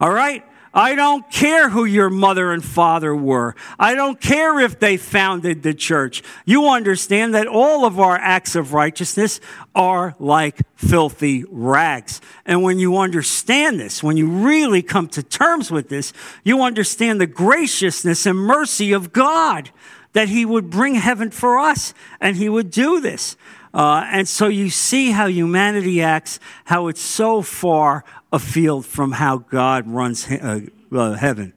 All 0.00 0.12
right? 0.12 0.44
I 0.78 0.94
don't 0.94 1.28
care 1.28 1.70
who 1.70 1.84
your 1.84 2.08
mother 2.08 2.52
and 2.52 2.64
father 2.64 3.12
were. 3.12 3.56
I 3.80 3.96
don't 3.96 4.20
care 4.20 4.60
if 4.60 4.78
they 4.78 4.96
founded 4.96 5.64
the 5.64 5.74
church. 5.74 6.22
You 6.44 6.68
understand 6.68 7.34
that 7.34 7.48
all 7.48 7.84
of 7.84 7.98
our 7.98 8.16
acts 8.16 8.54
of 8.54 8.72
righteousness 8.72 9.40
are 9.74 10.14
like 10.20 10.60
filthy 10.76 11.44
rags. 11.50 12.20
And 12.46 12.62
when 12.62 12.78
you 12.78 12.96
understand 12.96 13.80
this, 13.80 14.04
when 14.04 14.16
you 14.16 14.28
really 14.28 14.80
come 14.80 15.08
to 15.08 15.22
terms 15.24 15.72
with 15.72 15.88
this, 15.88 16.12
you 16.44 16.62
understand 16.62 17.20
the 17.20 17.26
graciousness 17.26 18.24
and 18.24 18.38
mercy 18.38 18.92
of 18.92 19.12
God 19.12 19.70
that 20.12 20.28
He 20.28 20.44
would 20.44 20.70
bring 20.70 20.94
heaven 20.94 21.32
for 21.32 21.58
us 21.58 21.92
and 22.20 22.36
He 22.36 22.48
would 22.48 22.70
do 22.70 23.00
this. 23.00 23.36
Uh, 23.74 24.06
and 24.10 24.28
so 24.28 24.46
you 24.46 24.70
see 24.70 25.10
how 25.10 25.26
humanity 25.26 26.00
acts, 26.00 26.38
how 26.66 26.86
it's 26.86 27.02
so 27.02 27.42
far 27.42 28.04
afield 28.32 28.86
from 28.86 29.12
how 29.12 29.38
God 29.38 29.86
runs 29.86 30.30
uh, 30.30 30.60
uh, 30.92 31.12
heaven. 31.12 31.54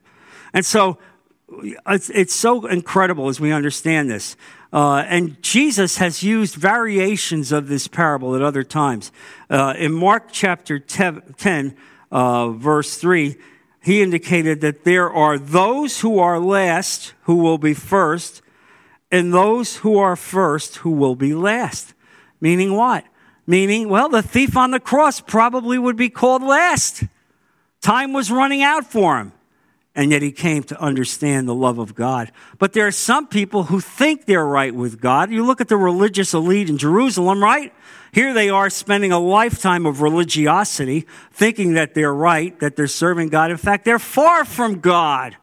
And 0.54 0.66
so 0.66 0.98
it's, 1.88 2.10
it's, 2.10 2.34
so 2.34 2.66
incredible 2.66 3.28
as 3.28 3.40
we 3.40 3.52
understand 3.52 4.10
this. 4.10 4.36
Uh, 4.72 5.04
and 5.08 5.42
Jesus 5.42 5.98
has 5.98 6.24
used 6.24 6.56
variations 6.56 7.52
of 7.52 7.68
this 7.68 7.88
parable 7.88 8.36
at 8.36 8.42
other 8.42 8.64
times. 8.64 9.12
Uh, 9.50 9.74
in 9.78 9.92
Mark 9.92 10.30
chapter 10.32 10.80
10, 10.80 11.76
uh, 12.12 12.50
verse 12.52 12.98
3, 12.98 13.36
he 13.84 14.02
indicated 14.02 14.62
that 14.62 14.84
there 14.84 15.12
are 15.12 15.38
those 15.38 16.02
who 16.02 16.20
are 16.20 16.40
last 16.40 17.14
who 17.24 17.36
will 17.36 17.58
be 17.58 17.74
first, 17.74 18.42
and 19.12 19.34
those 19.34 19.78
who 19.78 19.98
are 19.98 20.16
first 20.16 20.78
who 20.78 20.92
will 20.92 21.16
be 21.16 21.34
last. 21.34 21.94
Meaning 22.40 22.76
what? 22.76 23.04
Meaning, 23.52 23.90
well, 23.90 24.08
the 24.08 24.22
thief 24.22 24.56
on 24.56 24.72
the 24.72 24.80
cross 24.80 25.20
probably 25.20 25.78
would 25.78 25.98
be 25.98 26.10
called 26.10 26.42
last. 26.42 27.04
Time 27.82 28.14
was 28.14 28.32
running 28.32 28.64
out 28.64 28.86
for 28.86 29.18
him. 29.18 29.34
And 29.94 30.12
yet 30.12 30.22
he 30.22 30.32
came 30.32 30.64
to 30.64 30.82
understand 30.82 31.50
the 31.50 31.54
love 31.54 31.78
of 31.78 31.94
God. 31.94 32.32
But 32.60 32.72
there 32.72 32.88
are 32.88 32.94
some 32.94 33.28
people 33.28 33.64
who 33.64 33.82
think 33.82 34.24
they're 34.24 34.46
right 34.46 34.74
with 34.74 35.02
God. 35.02 35.32
You 35.32 35.46
look 35.46 35.60
at 35.60 35.68
the 35.68 35.76
religious 35.76 36.34
elite 36.34 36.70
in 36.70 36.78
Jerusalem, 36.78 37.44
right? 37.44 37.74
Here 38.14 38.34
they 38.34 38.50
are 38.50 38.70
spending 38.70 39.12
a 39.12 39.20
lifetime 39.20 39.86
of 39.86 40.00
religiosity, 40.02 41.06
thinking 41.34 41.74
that 41.74 41.94
they're 41.94 42.14
right, 42.14 42.58
that 42.62 42.78
they're 42.78 42.88
serving 42.88 43.28
God. 43.28 43.52
In 43.52 43.58
fact, 43.58 43.84
they're 43.84 44.00
far 44.00 44.46
from 44.46 44.80
God. 44.80 45.36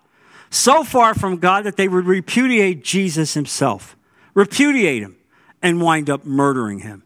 So 0.48 0.82
far 0.82 1.12
from 1.12 1.36
God 1.36 1.64
that 1.64 1.76
they 1.76 1.88
would 1.88 2.06
repudiate 2.06 2.82
Jesus 2.82 3.34
himself, 3.34 3.98
repudiate 4.32 5.02
him, 5.02 5.18
and 5.60 5.82
wind 5.82 6.08
up 6.08 6.24
murdering 6.24 6.78
him. 6.78 7.02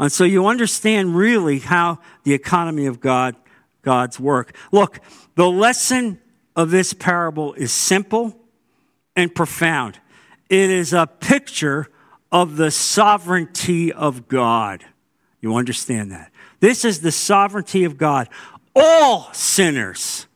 And 0.00 0.10
so 0.10 0.24
you 0.24 0.46
understand 0.46 1.14
really 1.14 1.58
how 1.58 1.98
the 2.24 2.32
economy 2.32 2.86
of 2.86 3.00
God, 3.00 3.36
God's 3.82 4.18
work. 4.18 4.56
Look, 4.72 4.98
the 5.34 5.48
lesson 5.48 6.18
of 6.56 6.70
this 6.70 6.94
parable 6.94 7.52
is 7.52 7.70
simple 7.70 8.34
and 9.14 9.32
profound. 9.34 10.00
It 10.48 10.70
is 10.70 10.94
a 10.94 11.06
picture 11.06 11.88
of 12.32 12.56
the 12.56 12.70
sovereignty 12.70 13.92
of 13.92 14.26
God. 14.26 14.84
You 15.42 15.56
understand 15.56 16.12
that? 16.12 16.32
This 16.60 16.86
is 16.86 17.02
the 17.02 17.12
sovereignty 17.12 17.84
of 17.84 17.98
God. 17.98 18.30
All 18.74 19.28
sinners 19.34 20.26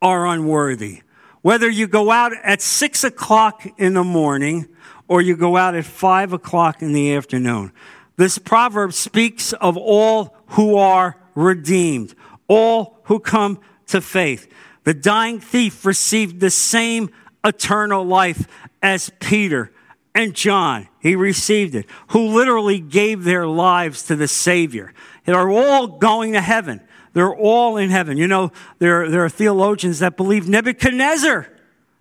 are 0.00 0.24
unworthy. 0.26 1.02
Whether 1.42 1.68
you 1.68 1.88
go 1.88 2.12
out 2.12 2.32
at 2.44 2.62
six 2.62 3.02
o'clock 3.02 3.66
in 3.76 3.94
the 3.94 4.04
morning 4.04 4.68
or 5.08 5.20
you 5.20 5.36
go 5.36 5.56
out 5.56 5.74
at 5.74 5.84
five 5.84 6.32
o'clock 6.32 6.80
in 6.80 6.92
the 6.92 7.14
afternoon. 7.14 7.72
This 8.16 8.38
proverb 8.38 8.92
speaks 8.92 9.52
of 9.54 9.76
all 9.76 10.36
who 10.48 10.76
are 10.76 11.16
redeemed, 11.34 12.14
all 12.48 13.00
who 13.04 13.18
come 13.18 13.60
to 13.88 14.00
faith. 14.00 14.48
The 14.84 14.94
dying 14.94 15.40
thief 15.40 15.84
received 15.84 16.40
the 16.40 16.50
same 16.50 17.10
eternal 17.44 18.04
life 18.04 18.46
as 18.82 19.10
Peter 19.20 19.72
and 20.14 20.34
John. 20.34 20.88
He 21.00 21.16
received 21.16 21.74
it, 21.74 21.86
who 22.08 22.28
literally 22.28 22.78
gave 22.78 23.24
their 23.24 23.46
lives 23.46 24.04
to 24.04 24.16
the 24.16 24.28
Savior. 24.28 24.92
They're 25.24 25.50
all 25.50 25.86
going 25.86 26.34
to 26.34 26.40
heaven. 26.40 26.80
They're 27.14 27.34
all 27.34 27.76
in 27.76 27.90
heaven. 27.90 28.16
You 28.16 28.28
know, 28.28 28.52
there, 28.78 29.10
there 29.10 29.24
are 29.24 29.30
theologians 29.30 30.00
that 30.00 30.16
believe 30.16 30.48
Nebuchadnezzar. 30.48 31.48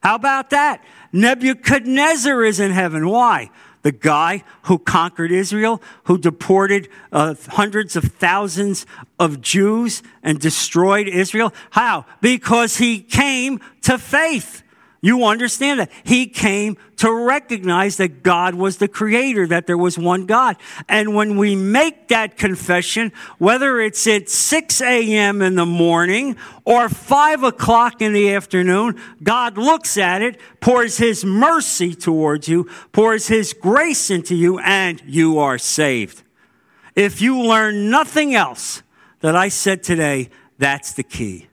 How 0.01 0.15
about 0.15 0.49
that? 0.49 0.83
Nebuchadnezzar 1.11 2.43
is 2.43 2.59
in 2.59 2.71
heaven. 2.71 3.07
Why? 3.07 3.49
The 3.83 3.91
guy 3.91 4.43
who 4.63 4.79
conquered 4.79 5.31
Israel, 5.31 5.81
who 6.05 6.17
deported 6.17 6.89
uh, 7.11 7.35
hundreds 7.49 7.95
of 7.95 8.05
thousands 8.05 8.85
of 9.19 9.41
Jews 9.41 10.01
and 10.23 10.39
destroyed 10.39 11.07
Israel. 11.07 11.53
How? 11.69 12.05
Because 12.21 12.77
he 12.77 12.99
came 12.99 13.59
to 13.83 13.97
faith. 13.97 14.62
You 15.05 15.25
understand 15.25 15.81
that. 15.81 15.91
He 16.05 16.27
came 16.27 16.77
to 16.95 17.13
recognize 17.13 17.97
that 17.97 18.23
God 18.23 18.55
was 18.55 18.77
the 18.77 18.87
creator, 18.87 19.45
that 19.47 19.67
there 19.67 19.77
was 19.77 19.97
one 19.97 20.25
God. 20.25 20.55
And 20.87 21.13
when 21.13 21.35
we 21.35 21.57
make 21.57 22.07
that 22.07 22.37
confession, 22.37 23.11
whether 23.37 23.81
it's 23.81 24.07
at 24.07 24.29
6 24.29 24.79
a.m. 24.79 25.41
in 25.41 25.55
the 25.55 25.65
morning 25.65 26.37
or 26.63 26.87
5 26.87 27.43
o'clock 27.43 28.01
in 28.01 28.13
the 28.13 28.33
afternoon, 28.33 28.97
God 29.21 29.57
looks 29.57 29.97
at 29.97 30.21
it, 30.21 30.39
pours 30.61 30.99
his 30.99 31.25
mercy 31.25 31.93
towards 31.93 32.47
you, 32.47 32.69
pours 32.93 33.27
his 33.27 33.51
grace 33.51 34.09
into 34.09 34.35
you, 34.35 34.57
and 34.59 35.01
you 35.05 35.37
are 35.37 35.57
saved. 35.57 36.23
If 36.95 37.21
you 37.21 37.43
learn 37.43 37.89
nothing 37.89 38.35
else 38.35 38.83
that 39.19 39.35
I 39.35 39.49
said 39.49 39.83
today, 39.83 40.29
that's 40.57 40.93
the 40.93 41.03
key. 41.03 41.49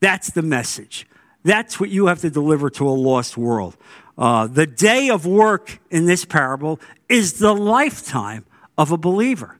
That's 0.00 0.30
the 0.30 0.40
message. 0.40 1.06
That's 1.46 1.78
what 1.78 1.90
you 1.90 2.06
have 2.06 2.22
to 2.22 2.30
deliver 2.30 2.70
to 2.70 2.88
a 2.88 2.90
lost 2.90 3.36
world. 3.36 3.76
Uh, 4.18 4.48
the 4.48 4.66
day 4.66 5.10
of 5.10 5.26
work 5.26 5.78
in 5.92 6.06
this 6.06 6.24
parable 6.24 6.80
is 7.08 7.34
the 7.34 7.54
lifetime 7.54 8.44
of 8.76 8.90
a 8.90 8.96
believer. 8.96 9.56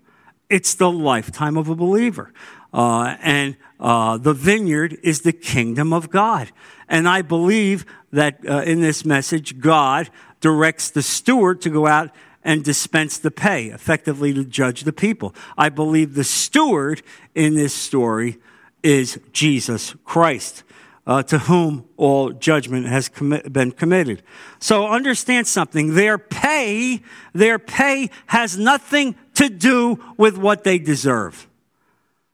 It's 0.51 0.75
the 0.75 0.91
lifetime 0.91 1.57
of 1.57 1.69
a 1.69 1.77
believer. 1.77 2.33
Uh, 2.75 3.17
and 3.23 3.57
uh, 3.79 4.19
the 4.19 4.35
vineyard 4.35 4.99
is 5.05 5.21
the 5.21 5.33
kingdom 5.33 5.93
of 5.93 6.11
God. 6.11 6.51
And 6.89 7.09
I 7.09 7.23
believe 7.23 7.87
that 8.11 8.41
uh, 8.49 8.63
in 8.63 8.81
this 8.81 9.05
message, 9.05 9.61
God 9.61 10.11
directs 10.41 10.91
the 10.91 11.03
steward 11.03 11.61
to 11.61 11.71
go 11.71 11.87
out 11.87 12.11
and 12.43 12.65
dispense 12.65 13.17
the 13.17 13.31
pay, 13.31 13.67
effectively 13.67 14.35
to 14.35 14.45
judge 14.45 14.83
the 14.83 14.93
people. 14.93 15.37
I 15.57 15.69
believe 15.69 16.15
the 16.15 16.25
steward 16.25 17.03
in 17.37 17.55
this 17.55 17.73
story 17.73 18.39
is 18.83 19.21
Jesus 19.33 19.95
Christ. 20.05 20.65
Uh, 21.07 21.23
to 21.23 21.39
whom 21.39 21.85
all 21.97 22.33
judgment 22.33 22.87
has 22.87 23.09
been 23.09 23.71
committed. 23.71 24.25
So 24.59 24.89
understand 24.89 25.47
something. 25.47 25.95
Their 25.95 26.19
pay, 26.19 27.01
their 27.33 27.61
pay 27.61 28.11
has 28.27 28.59
nothing 28.59 29.15
to 29.35 29.49
do 29.49 30.03
with 30.17 30.37
what 30.37 30.65
they 30.65 30.81
deserve. 30.81 31.49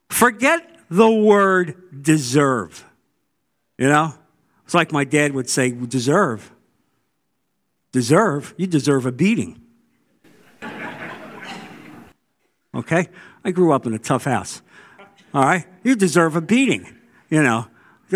Forget 0.09 0.67
the 0.89 1.11
word 1.11 2.03
deserve. 2.03 2.85
You 3.77 3.89
know? 3.89 4.15
It's 4.65 4.75
like 4.75 4.91
my 4.91 5.05
dad 5.05 5.35
would 5.35 5.51
say, 5.51 5.73
deserve. 5.73 6.51
Deserve? 7.93 8.55
You 8.57 8.67
deserve 8.67 9.05
a 9.05 9.13
beating. 9.13 9.61
Okay? 12.75 13.09
I 13.45 13.51
grew 13.51 13.73
up 13.73 13.85
in 13.85 13.93
a 13.93 13.99
tough 13.99 14.25
house. 14.25 14.63
All 15.35 15.43
right? 15.43 15.67
You 15.83 15.95
deserve 15.95 16.37
a 16.37 16.41
beating. 16.41 16.87
You 17.29 17.43
know, 17.43 17.67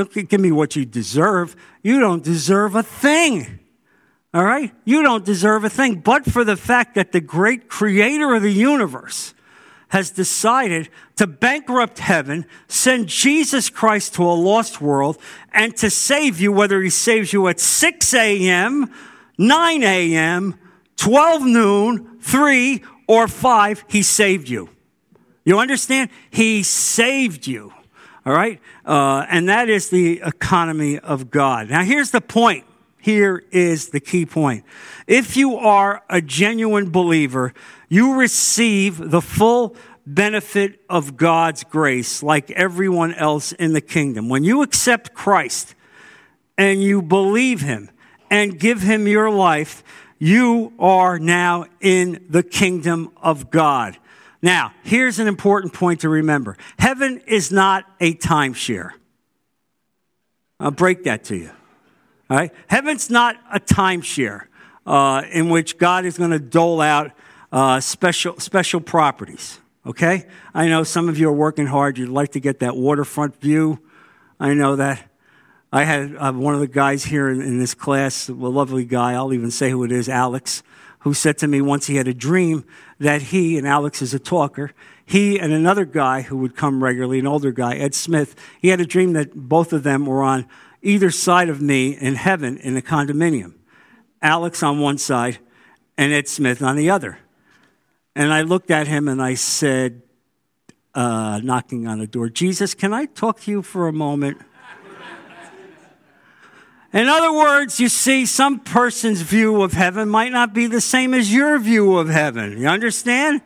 give 0.05 0.41
me 0.41 0.53
what 0.53 0.77
you 0.77 0.85
deserve. 0.85 1.57
You 1.83 2.01
don't 2.01 2.23
deserve 2.23 2.75
a 2.75 2.83
thing. 2.83 3.61
All 4.33 4.45
right? 4.45 4.73
You 4.85 5.03
don't 5.03 5.25
deserve 5.25 5.65
a 5.65 5.71
thing. 5.71 6.01
But 6.01 6.27
for 6.27 6.45
the 6.45 6.57
fact 6.57 6.95
that 6.95 7.13
the 7.13 7.21
great 7.21 7.69
creator 7.69 8.35
of 8.35 8.43
the 8.43 8.53
universe 8.53 9.35
has 9.89 10.11
decided 10.11 10.89
to 11.17 11.27
bankrupt 11.27 12.01
heaven, 12.01 12.45
send 12.69 13.07
Jesus 13.09 13.71
Christ 13.71 14.15
to 14.15 14.25
a 14.25 14.35
lost 14.35 14.81
world, 14.81 15.17
and 15.53 15.77
to 15.77 15.89
save 15.91 16.41
you, 16.41 16.53
whether 16.53 16.83
he 16.83 16.91
saves 16.91 17.33
you 17.33 17.49
at 17.49 17.61
6 17.61 18.15
a.m., 18.15 18.93
9 19.39 19.83
a.m., 19.83 20.59
12 20.97 21.43
noon, 21.43 22.19
3, 22.21 22.83
or 23.07 23.29
5, 23.29 23.85
he 23.89 24.03
saved 24.03 24.49
you. 24.49 24.69
You 25.45 25.61
understand? 25.61 26.11
He 26.31 26.63
saved 26.63 27.47
you. 27.47 27.73
All 28.27 28.33
right? 28.33 28.61
Uh, 28.85 29.25
and 29.31 29.49
that 29.49 29.69
is 29.69 29.89
the 29.89 30.21
economy 30.21 30.99
of 30.99 31.31
God. 31.31 31.71
Now, 31.71 31.85
here's 31.85 32.11
the 32.11 32.21
point. 32.21 32.65
Here 32.99 33.45
is 33.53 33.91
the 33.91 34.01
key 34.01 34.27
point. 34.27 34.65
If 35.07 35.37
you 35.37 35.57
are 35.57 36.03
a 36.11 36.21
genuine 36.21 36.91
believer, 36.91 37.55
you 37.89 38.15
receive 38.15 39.11
the 39.11 39.21
full 39.21 39.77
benefit 40.05 40.81
of 40.91 41.17
God's 41.17 41.63
grace 41.63 42.21
like 42.21 42.51
everyone 42.51 43.15
else 43.15 43.53
in 43.53 43.75
the 43.75 43.81
kingdom. 43.81 44.29
When 44.29 44.43
you 44.43 44.63
accept 44.63 45.15
Christ 45.15 45.77
and 46.59 46.83
you 46.83 47.03
believe 47.03 47.61
Him 47.61 47.91
and 48.29 48.59
give 48.59 48.83
Him 48.83 49.07
your 49.07 49.31
life, 49.31 49.85
you 50.19 50.73
are 50.81 51.21
now 51.21 51.67
in 51.81 52.27
the 52.29 52.43
kingdom 52.43 53.13
of 53.23 53.51
God. 53.51 53.99
Now, 54.47 54.75
here's 54.85 55.19
an 55.19 55.27
important 55.27 55.73
point 55.73 56.03
to 56.03 56.09
remember 56.09 56.57
heaven 56.79 57.21
is 57.27 57.51
not 57.51 57.85
a 57.99 58.15
timeshare. 58.15 58.91
I'll 60.61 60.71
break 60.71 61.03
that 61.03 61.25
to 61.25 61.37
you. 61.37 61.51
All 62.31 62.37
right? 62.37 62.53
Heaven's 62.69 63.11
not 63.11 63.35
a 63.53 63.59
timeshare 63.59 64.47
uh, 64.87 65.23
in 65.33 65.49
which 65.49 65.79
God 65.79 66.05
is 66.05 66.17
going 66.17 66.31
to 66.31 66.39
dole 66.39 66.81
out 66.81 67.11
uh, 67.51 67.81
special, 67.81 68.39
special 68.39 68.81
properties. 68.81 69.59
Okay? 69.85 70.29
I 70.55 70.69
know 70.69 70.85
some 70.85 71.09
of 71.09 71.19
you 71.19 71.29
are 71.29 71.33
working 71.33 71.67
hard. 71.67 71.99
You'd 71.99 72.11
like 72.11 72.31
to 72.33 72.41
get 72.41 72.61
that 72.61 72.77
waterfront 72.77 73.41
view. 73.41 73.81
I 74.39 74.55
know 74.55 74.77
that. 74.77 75.11
I 75.73 75.83
had 75.83 76.15
uh, 76.15 76.33
one 76.33 76.55
of 76.55 76.61
the 76.61 76.69
guys 76.69 77.03
here 77.03 77.29
in, 77.29 77.43
in 77.43 77.59
this 77.59 77.75
class, 77.75 78.29
a 78.29 78.33
lovely 78.33 78.85
guy, 78.85 79.15
I'll 79.15 79.33
even 79.33 79.51
say 79.51 79.73
who 79.73 79.83
it 79.83 79.91
is, 79.91 80.09
Alex, 80.09 80.63
who 81.07 81.15
said 81.15 81.39
to 81.39 81.47
me 81.47 81.61
once 81.61 81.87
he 81.87 81.95
had 81.95 82.09
a 82.09 82.13
dream 82.13 82.65
that 82.99 83.23
he, 83.23 83.57
and 83.57 83.65
Alex 83.65 84.03
is 84.03 84.13
a 84.13 84.19
talker, 84.19 84.73
he 85.05 85.39
and 85.39 85.53
another 85.53 85.85
guy 85.85 86.23
who 86.23 86.37
would 86.37 86.57
come 86.57 86.83
regularly, 86.83 87.21
an 87.21 87.29
older 87.29 87.53
guy, 87.53 87.77
Ed 87.77 87.95
Smith, 87.95 88.35
he 88.61 88.71
had 88.71 88.81
a 88.81 88.85
dream 88.85 89.13
that 89.13 89.33
both 89.33 89.73
of 89.73 89.85
them 89.85 90.05
were 90.05 90.25
on 90.25 90.49
either 90.83 91.13
side 91.13 91.49
of 91.49 91.63
me 91.63 91.97
in 91.97 92.17
heaven 92.17 92.59
in 92.59 92.77
a 92.77 92.83
condominium. 92.83 93.55
Alex 94.21 94.65
on 94.65 94.81
one 94.81 94.99
side 94.99 95.39
and 95.97 96.13
Ed 96.13 96.27
Smith 96.27 96.61
on 96.61 96.75
the 96.75 96.91
other. 96.91 97.21
And 98.17 98.33
I 98.33 98.43
looked 98.43 98.73
at 98.73 98.89
him 98.89 99.07
and 99.07 99.23
I 99.23 99.35
said, 99.35 100.03
uh, 100.93 101.39
knocking 101.41 101.87
on 101.87 102.01
the 102.01 102.09
door, 102.09 102.29
Jesus, 102.29 102.75
can 102.75 102.93
I 102.93 103.05
talk 103.07 103.43
to 103.43 103.51
you 103.53 103.63
for 103.63 103.87
a 103.87 103.93
moment? 103.93 104.41
In 106.97 107.09
other 107.09 107.31
words, 107.31 107.79
you 107.79 107.91
see, 107.91 108.25
some 108.25 108.59
person's 108.59 109.21
view 109.21 109.61
of 109.61 109.75
heaven 109.75 110.09
might 110.09 110.33
not 110.33 110.55
be 110.55 110.67
the 110.67 110.81
same 110.81 111.13
as 111.13 111.31
your 111.31 111.59
view 111.59 111.99
of 111.99 112.09
heaven. 112.09 112.59
You 112.59 112.69
understand? 112.69 113.43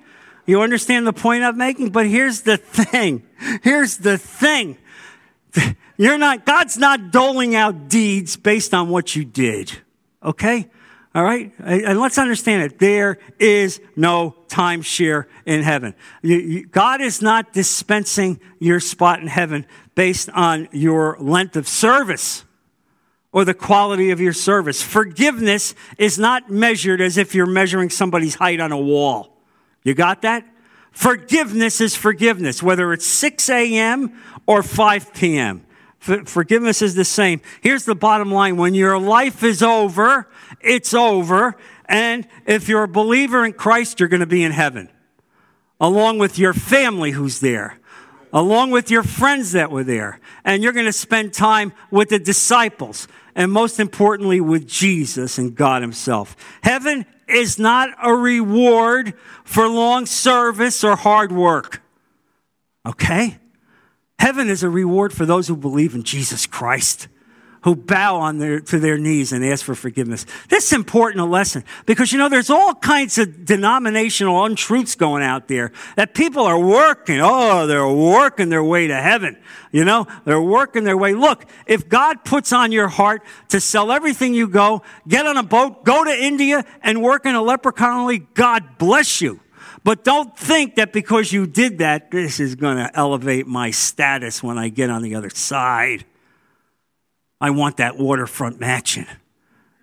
You 0.46 0.62
understand 0.62 1.04
the 1.04 1.12
point 1.12 1.42
I'm 1.42 1.58
making? 1.58 1.90
But 1.90 2.06
here's 2.06 2.42
the 2.42 2.56
thing. 2.56 3.24
Here's 3.64 3.96
the 3.96 4.18
thing. 4.18 4.78
You're 5.96 6.16
not, 6.16 6.46
God's 6.46 6.78
not 6.78 7.10
doling 7.10 7.56
out 7.56 7.88
deeds 7.88 8.36
based 8.36 8.72
on 8.72 8.88
what 8.88 9.16
you 9.16 9.24
did. 9.24 9.76
Okay? 10.22 10.70
All 11.12 11.24
right? 11.24 11.52
And 11.58 11.98
let's 11.98 12.18
understand 12.18 12.62
it. 12.62 12.78
There 12.78 13.18
is 13.40 13.80
no 13.96 14.36
timeshare 14.46 15.24
in 15.44 15.64
heaven. 15.64 15.96
God 16.70 17.00
is 17.00 17.20
not 17.20 17.52
dispensing 17.52 18.38
your 18.60 18.78
spot 18.78 19.18
in 19.18 19.26
heaven 19.26 19.66
based 19.96 20.30
on 20.30 20.68
your 20.70 21.16
length 21.18 21.56
of 21.56 21.66
service 21.66 22.44
or 23.32 23.44
the 23.44 23.54
quality 23.54 24.10
of 24.10 24.20
your 24.20 24.32
service. 24.32 24.82
Forgiveness 24.82 25.74
is 25.98 26.18
not 26.18 26.50
measured 26.50 27.00
as 27.00 27.16
if 27.16 27.34
you're 27.34 27.46
measuring 27.46 27.90
somebody's 27.90 28.34
height 28.34 28.60
on 28.60 28.72
a 28.72 28.78
wall. 28.78 29.36
You 29.84 29.94
got 29.94 30.22
that? 30.22 30.44
Forgiveness 30.90 31.80
is 31.80 31.94
forgiveness, 31.94 32.62
whether 32.62 32.92
it's 32.92 33.06
6 33.06 33.48
a.m. 33.48 34.20
or 34.46 34.62
5 34.62 35.14
p.m. 35.14 35.64
Forgiveness 35.98 36.82
is 36.82 36.94
the 36.94 37.04
same. 37.04 37.40
Here's 37.60 37.84
the 37.84 37.94
bottom 37.94 38.32
line. 38.32 38.56
When 38.56 38.74
your 38.74 38.98
life 38.98 39.42
is 39.44 39.62
over, 39.62 40.28
it's 40.60 40.94
over. 40.94 41.56
And 41.86 42.26
if 42.46 42.68
you're 42.68 42.84
a 42.84 42.88
believer 42.88 43.44
in 43.44 43.52
Christ, 43.52 44.00
you're 44.00 44.08
going 44.08 44.20
to 44.20 44.26
be 44.26 44.42
in 44.42 44.52
heaven, 44.52 44.88
along 45.78 46.18
with 46.18 46.38
your 46.38 46.54
family 46.54 47.12
who's 47.12 47.40
there 47.40 47.76
along 48.32 48.70
with 48.70 48.90
your 48.90 49.02
friends 49.02 49.52
that 49.52 49.70
were 49.70 49.84
there. 49.84 50.20
And 50.44 50.62
you're 50.62 50.72
going 50.72 50.86
to 50.86 50.92
spend 50.92 51.32
time 51.32 51.72
with 51.90 52.10
the 52.10 52.18
disciples 52.18 53.08
and 53.34 53.52
most 53.52 53.80
importantly 53.80 54.40
with 54.40 54.66
Jesus 54.66 55.38
and 55.38 55.54
God 55.54 55.82
himself. 55.82 56.36
Heaven 56.62 57.06
is 57.28 57.58
not 57.58 57.90
a 58.02 58.14
reward 58.14 59.14
for 59.44 59.68
long 59.68 60.06
service 60.06 60.82
or 60.82 60.96
hard 60.96 61.32
work. 61.32 61.82
Okay? 62.86 63.38
Heaven 64.18 64.48
is 64.48 64.62
a 64.62 64.68
reward 64.68 65.12
for 65.12 65.24
those 65.24 65.48
who 65.48 65.56
believe 65.56 65.94
in 65.94 66.02
Jesus 66.02 66.46
Christ 66.46 67.08
who 67.62 67.76
bow 67.76 68.16
on 68.16 68.38
their, 68.38 68.60
to 68.60 68.78
their 68.78 68.96
knees 68.96 69.32
and 69.32 69.44
ask 69.44 69.64
for 69.64 69.74
forgiveness. 69.74 70.24
This 70.48 70.66
is 70.66 70.72
important 70.72 71.20
a 71.20 71.26
lesson 71.26 71.64
because 71.86 72.12
you 72.12 72.18
know 72.18 72.28
there's 72.28 72.50
all 72.50 72.74
kinds 72.74 73.18
of 73.18 73.44
denominational 73.44 74.44
untruths 74.44 74.94
going 74.94 75.22
out 75.22 75.48
there 75.48 75.72
that 75.96 76.14
people 76.14 76.44
are 76.44 76.58
working. 76.58 77.20
Oh, 77.20 77.66
they're 77.66 77.86
working 77.86 78.48
their 78.48 78.64
way 78.64 78.86
to 78.86 78.96
heaven. 78.96 79.36
You 79.72 79.84
know, 79.84 80.06
they're 80.24 80.40
working 80.40 80.84
their 80.84 80.96
way. 80.96 81.14
Look, 81.14 81.44
if 81.66 81.88
God 81.88 82.24
puts 82.24 82.52
on 82.52 82.72
your 82.72 82.88
heart 82.88 83.22
to 83.48 83.60
sell 83.60 83.92
everything 83.92 84.34
you 84.34 84.48
go, 84.48 84.82
get 85.06 85.26
on 85.26 85.36
a 85.36 85.42
boat, 85.42 85.84
go 85.84 86.02
to 86.04 86.10
India 86.10 86.64
and 86.82 87.02
work 87.02 87.26
in 87.26 87.34
a 87.34 87.42
leper 87.42 87.72
colony, 87.72 88.26
God 88.34 88.78
bless 88.78 89.20
you. 89.20 89.40
But 89.82 90.04
don't 90.04 90.36
think 90.36 90.74
that 90.76 90.92
because 90.92 91.32
you 91.32 91.46
did 91.46 91.78
that, 91.78 92.10
this 92.10 92.38
is 92.40 92.54
going 92.54 92.76
to 92.76 92.90
elevate 92.94 93.46
my 93.46 93.70
status 93.70 94.42
when 94.42 94.58
I 94.58 94.68
get 94.68 94.90
on 94.90 95.02
the 95.02 95.14
other 95.14 95.30
side. 95.30 96.04
I 97.40 97.50
want 97.50 97.78
that 97.78 97.98
waterfront 97.98 98.60
mansion. 98.60 99.06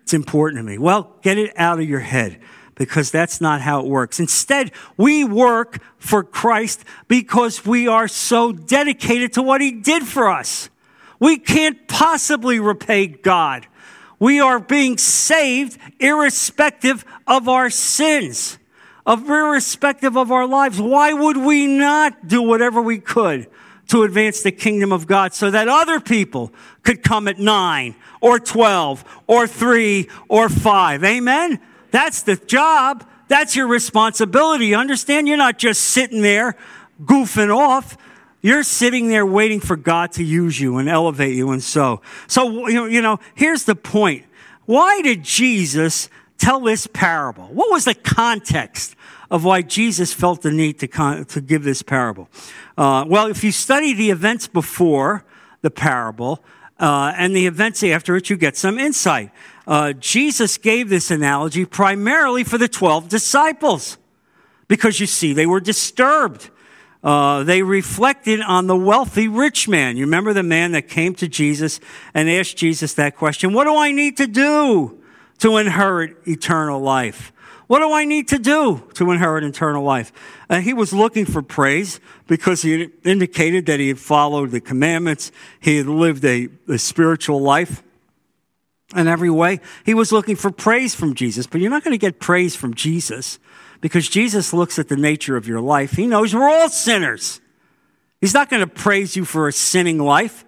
It's 0.02 0.14
important 0.14 0.58
to 0.60 0.62
me. 0.62 0.78
Well, 0.78 1.16
get 1.22 1.38
it 1.38 1.52
out 1.58 1.80
of 1.80 1.88
your 1.88 2.00
head 2.00 2.40
because 2.76 3.10
that's 3.10 3.40
not 3.40 3.60
how 3.60 3.80
it 3.80 3.86
works. 3.86 4.20
Instead, 4.20 4.70
we 4.96 5.24
work 5.24 5.82
for 5.98 6.22
Christ 6.22 6.84
because 7.08 7.66
we 7.66 7.88
are 7.88 8.06
so 8.06 8.52
dedicated 8.52 9.32
to 9.34 9.42
what 9.42 9.60
He 9.60 9.72
did 9.72 10.04
for 10.04 10.30
us. 10.30 10.70
We 11.18 11.38
can't 11.38 11.88
possibly 11.88 12.60
repay 12.60 13.08
God. 13.08 13.66
We 14.20 14.40
are 14.40 14.60
being 14.60 14.96
saved 14.96 15.78
irrespective 15.98 17.04
of 17.26 17.48
our 17.48 17.68
sins, 17.68 18.58
of 19.04 19.28
irrespective 19.28 20.16
of 20.16 20.30
our 20.30 20.46
lives. 20.46 20.80
Why 20.80 21.12
would 21.12 21.36
we 21.36 21.66
not 21.66 22.28
do 22.28 22.42
whatever 22.42 22.80
we 22.80 22.98
could 22.98 23.48
to 23.88 24.02
advance 24.02 24.42
the 24.42 24.52
kingdom 24.52 24.92
of 24.92 25.06
God 25.06 25.34
so 25.34 25.50
that 25.50 25.68
other 25.68 25.98
people 25.98 26.52
could 26.82 27.02
come 27.02 27.26
at 27.26 27.38
nine 27.38 27.94
or 28.20 28.38
12 28.38 29.04
or 29.26 29.46
three 29.46 30.08
or 30.28 30.48
five. 30.48 31.02
Amen? 31.04 31.60
That's 31.90 32.22
the 32.22 32.36
job. 32.36 33.06
That's 33.28 33.56
your 33.56 33.66
responsibility. 33.66 34.74
Understand? 34.74 35.28
You're 35.28 35.36
not 35.36 35.58
just 35.58 35.82
sitting 35.82 36.22
there 36.22 36.56
goofing 37.02 37.54
off. 37.54 37.96
You're 38.40 38.62
sitting 38.62 39.08
there 39.08 39.26
waiting 39.26 39.60
for 39.60 39.76
God 39.76 40.12
to 40.12 40.24
use 40.24 40.60
you 40.60 40.78
and 40.78 40.88
elevate 40.88 41.34
you 41.34 41.50
and 41.50 41.62
so. 41.62 42.02
So, 42.26 42.68
you 42.68 43.02
know, 43.02 43.18
here's 43.34 43.64
the 43.64 43.74
point. 43.74 44.24
why 44.66 45.02
did 45.02 45.24
Jesus 45.24 46.08
tell 46.36 46.60
this 46.60 46.86
parable? 46.86 47.46
What 47.46 47.70
was 47.70 47.84
the 47.84 47.94
context 47.94 48.94
of 49.30 49.44
why 49.44 49.62
Jesus 49.62 50.12
felt 50.12 50.42
the 50.42 50.50
need 50.50 50.78
to, 50.80 50.88
con- 50.88 51.24
to 51.26 51.40
give 51.40 51.62
this 51.64 51.82
parable? 51.82 52.28
Uh, 52.76 53.04
well, 53.06 53.26
if 53.26 53.44
you 53.44 53.52
study 53.52 53.92
the 53.92 54.10
events 54.10 54.46
before 54.46 55.24
the 55.62 55.70
parable 55.70 56.42
uh, 56.78 57.12
and 57.16 57.34
the 57.34 57.46
events 57.46 57.82
after 57.82 58.16
it, 58.16 58.30
you 58.30 58.36
get 58.36 58.56
some 58.56 58.78
insight. 58.78 59.30
Uh, 59.66 59.92
Jesus 59.92 60.56
gave 60.56 60.88
this 60.88 61.10
analogy 61.10 61.64
primarily 61.64 62.44
for 62.44 62.56
the 62.56 62.68
12 62.68 63.08
disciples 63.08 63.98
because 64.66 65.00
you 65.00 65.06
see, 65.06 65.32
they 65.32 65.46
were 65.46 65.60
disturbed. 65.60 66.50
Uh, 67.02 67.44
they 67.44 67.62
reflected 67.62 68.40
on 68.40 68.66
the 68.66 68.76
wealthy 68.76 69.28
rich 69.28 69.68
man. 69.68 69.96
You 69.96 70.04
remember 70.04 70.32
the 70.32 70.42
man 70.42 70.72
that 70.72 70.88
came 70.88 71.14
to 71.16 71.28
Jesus 71.28 71.80
and 72.12 72.28
asked 72.28 72.56
Jesus 72.56 72.94
that 72.94 73.16
question 73.16 73.52
What 73.52 73.64
do 73.64 73.76
I 73.76 73.92
need 73.92 74.16
to 74.16 74.26
do 74.26 75.00
to 75.38 75.56
inherit 75.58 76.16
eternal 76.26 76.80
life? 76.80 77.32
What 77.68 77.80
do 77.80 77.92
I 77.92 78.04
need 78.06 78.28
to 78.28 78.38
do 78.38 78.82
to 78.94 79.10
inherit 79.12 79.44
eternal 79.44 79.84
life? 79.84 80.10
And 80.48 80.64
he 80.64 80.72
was 80.72 80.92
looking 80.92 81.26
for 81.26 81.42
praise 81.42 82.00
because 82.26 82.62
he 82.62 82.88
indicated 83.04 83.66
that 83.66 83.78
he 83.78 83.88
had 83.88 83.98
followed 83.98 84.50
the 84.50 84.60
commandments. 84.60 85.30
He 85.60 85.76
had 85.76 85.86
lived 85.86 86.24
a, 86.24 86.48
a 86.66 86.78
spiritual 86.78 87.40
life 87.40 87.82
in 88.96 89.06
every 89.06 89.28
way. 89.28 89.60
He 89.84 89.92
was 89.92 90.12
looking 90.12 90.34
for 90.34 90.50
praise 90.50 90.94
from 90.94 91.14
Jesus, 91.14 91.46
but 91.46 91.60
you're 91.60 91.70
not 91.70 91.84
going 91.84 91.92
to 91.92 91.98
get 91.98 92.18
praise 92.18 92.56
from 92.56 92.72
Jesus 92.72 93.38
because 93.82 94.08
Jesus 94.08 94.54
looks 94.54 94.78
at 94.78 94.88
the 94.88 94.96
nature 94.96 95.36
of 95.36 95.46
your 95.46 95.60
life. 95.60 95.92
He 95.92 96.06
knows 96.06 96.34
we're 96.34 96.48
all 96.48 96.70
sinners. 96.70 97.40
He's 98.20 98.34
not 98.34 98.48
going 98.48 98.60
to 98.60 98.66
praise 98.66 99.14
you 99.14 99.26
for 99.26 99.46
a 99.46 99.52
sinning 99.52 99.98
life. 99.98 100.44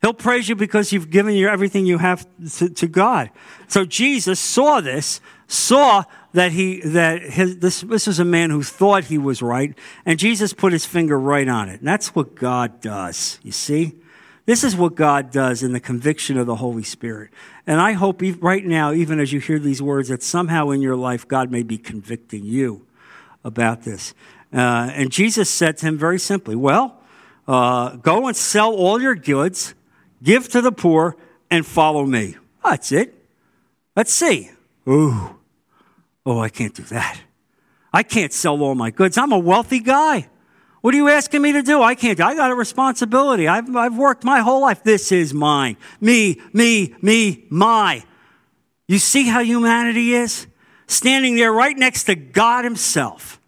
He'll 0.00 0.14
praise 0.14 0.48
you 0.48 0.56
because 0.56 0.92
you've 0.92 1.10
given 1.10 1.34
your 1.34 1.50
everything 1.50 1.84
you 1.84 1.98
have 1.98 2.26
to, 2.56 2.70
to 2.70 2.86
God. 2.86 3.30
So 3.66 3.84
Jesus 3.84 4.40
saw 4.40 4.80
this, 4.80 5.20
saw 5.48 6.04
that 6.32 6.52
he 6.52 6.80
that 6.82 7.22
his, 7.22 7.58
this 7.58 7.80
this 7.80 8.06
was 8.06 8.20
a 8.20 8.24
man 8.24 8.50
who 8.50 8.62
thought 8.62 9.04
he 9.04 9.18
was 9.18 9.42
right, 9.42 9.76
and 10.06 10.18
Jesus 10.18 10.52
put 10.52 10.72
his 10.72 10.86
finger 10.86 11.18
right 11.18 11.48
on 11.48 11.68
it. 11.68 11.80
And 11.80 11.88
that's 11.88 12.14
what 12.14 12.36
God 12.36 12.80
does. 12.80 13.40
You 13.42 13.50
see, 13.50 13.94
this 14.46 14.62
is 14.62 14.76
what 14.76 14.94
God 14.94 15.32
does 15.32 15.64
in 15.64 15.72
the 15.72 15.80
conviction 15.80 16.38
of 16.38 16.46
the 16.46 16.56
Holy 16.56 16.84
Spirit. 16.84 17.30
And 17.66 17.80
I 17.80 17.92
hope 17.92 18.22
right 18.40 18.64
now, 18.64 18.92
even 18.92 19.18
as 19.18 19.32
you 19.32 19.40
hear 19.40 19.58
these 19.58 19.82
words, 19.82 20.08
that 20.08 20.22
somehow 20.22 20.70
in 20.70 20.80
your 20.80 20.96
life 20.96 21.26
God 21.26 21.50
may 21.50 21.64
be 21.64 21.78
convicting 21.78 22.44
you 22.44 22.86
about 23.42 23.82
this. 23.82 24.14
Uh, 24.52 24.90
and 24.94 25.10
Jesus 25.10 25.50
said 25.50 25.78
to 25.78 25.86
him 25.86 25.98
very 25.98 26.20
simply, 26.20 26.54
"Well, 26.54 27.00
uh, 27.48 27.96
go 27.96 28.28
and 28.28 28.36
sell 28.36 28.72
all 28.74 29.02
your 29.02 29.16
goods." 29.16 29.74
give 30.22 30.48
to 30.50 30.60
the 30.60 30.72
poor, 30.72 31.16
and 31.50 31.66
follow 31.66 32.04
me. 32.04 32.36
That's 32.64 32.92
it. 32.92 33.14
Let's 33.96 34.12
see. 34.12 34.50
Ooh. 34.88 35.37
Oh, 36.28 36.40
I 36.40 36.50
can't 36.50 36.74
do 36.74 36.82
that. 36.82 37.22
I 37.90 38.02
can't 38.02 38.34
sell 38.34 38.62
all 38.62 38.74
my 38.74 38.90
goods. 38.90 39.16
I'm 39.16 39.32
a 39.32 39.38
wealthy 39.38 39.80
guy. 39.80 40.28
What 40.82 40.92
are 40.92 40.96
you 40.98 41.08
asking 41.08 41.40
me 41.40 41.52
to 41.52 41.62
do? 41.62 41.82
I 41.82 41.94
can't. 41.94 42.20
I 42.20 42.34
got 42.34 42.50
a 42.50 42.54
responsibility. 42.54 43.48
I've, 43.48 43.74
I've 43.74 43.96
worked 43.96 44.24
my 44.24 44.40
whole 44.40 44.60
life. 44.60 44.82
This 44.84 45.10
is 45.10 45.32
mine. 45.32 45.78
Me, 46.02 46.38
me, 46.52 46.94
me, 47.00 47.46
my. 47.48 48.04
You 48.86 48.98
see 48.98 49.26
how 49.26 49.40
humanity 49.40 50.12
is? 50.12 50.46
Standing 50.86 51.36
there 51.36 51.50
right 51.50 51.76
next 51.76 52.04
to 52.04 52.14
God 52.14 52.64
Himself, 52.64 53.40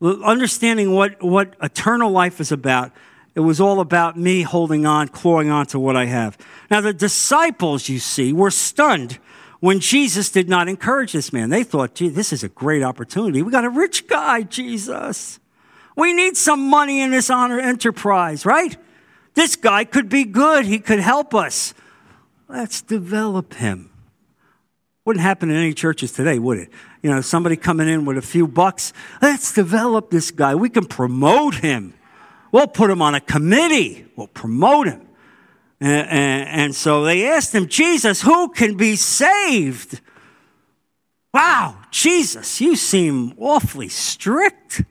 understanding 0.00 0.92
what, 0.92 1.20
what 1.24 1.56
eternal 1.60 2.12
life 2.12 2.40
is 2.40 2.52
about 2.52 2.92
it 3.34 3.40
was 3.40 3.60
all 3.60 3.80
about 3.80 4.16
me 4.18 4.42
holding 4.42 4.84
on, 4.84 5.08
clawing 5.08 5.50
on 5.50 5.66
to 5.66 5.78
what 5.80 5.96
I 5.96 6.04
have. 6.04 6.36
Now, 6.70 6.82
the 6.82 6.92
disciples, 6.92 7.88
you 7.88 7.98
see, 7.98 8.32
were 8.32 8.50
stunned 8.50 9.18
when 9.62 9.78
Jesus 9.78 10.28
did 10.28 10.48
not 10.48 10.68
encourage 10.68 11.12
this 11.12 11.32
man. 11.32 11.48
They 11.48 11.62
thought, 11.62 11.94
gee, 11.94 12.08
this 12.08 12.32
is 12.32 12.42
a 12.42 12.48
great 12.48 12.82
opportunity. 12.82 13.42
We 13.42 13.52
got 13.52 13.64
a 13.64 13.70
rich 13.70 14.08
guy, 14.08 14.42
Jesus. 14.42 15.38
We 15.96 16.12
need 16.12 16.36
some 16.36 16.68
money 16.68 17.00
in 17.00 17.12
this 17.12 17.30
honor 17.30 17.60
enterprise, 17.60 18.44
right? 18.44 18.76
This 19.34 19.54
guy 19.54 19.84
could 19.84 20.08
be 20.08 20.24
good. 20.24 20.64
He 20.64 20.80
could 20.80 20.98
help 20.98 21.32
us. 21.32 21.74
Let's 22.48 22.82
develop 22.82 23.54
him. 23.54 23.90
Wouldn't 25.04 25.22
happen 25.22 25.48
in 25.48 25.56
any 25.56 25.74
churches 25.74 26.10
today, 26.10 26.40
would 26.40 26.58
it? 26.58 26.68
You 27.00 27.10
know, 27.10 27.20
somebody 27.20 27.54
coming 27.54 27.88
in 27.88 28.04
with 28.04 28.18
a 28.18 28.22
few 28.22 28.48
bucks. 28.48 28.92
Let's 29.22 29.52
develop 29.52 30.10
this 30.10 30.32
guy. 30.32 30.56
We 30.56 30.70
can 30.70 30.86
promote 30.86 31.54
him. 31.54 31.94
We'll 32.50 32.66
put 32.66 32.90
him 32.90 33.00
on 33.00 33.14
a 33.14 33.20
committee. 33.20 34.06
We'll 34.16 34.26
promote 34.26 34.88
him. 34.88 35.06
And, 35.84 36.74
so 36.74 37.02
they 37.04 37.26
asked 37.26 37.54
him, 37.54 37.66
Jesus, 37.66 38.22
who 38.22 38.48
can 38.50 38.76
be 38.76 38.94
saved? 38.94 40.00
Wow, 41.34 41.76
Jesus, 41.90 42.60
you 42.60 42.76
seem 42.76 43.34
awfully 43.38 43.88
strict. 43.88 44.82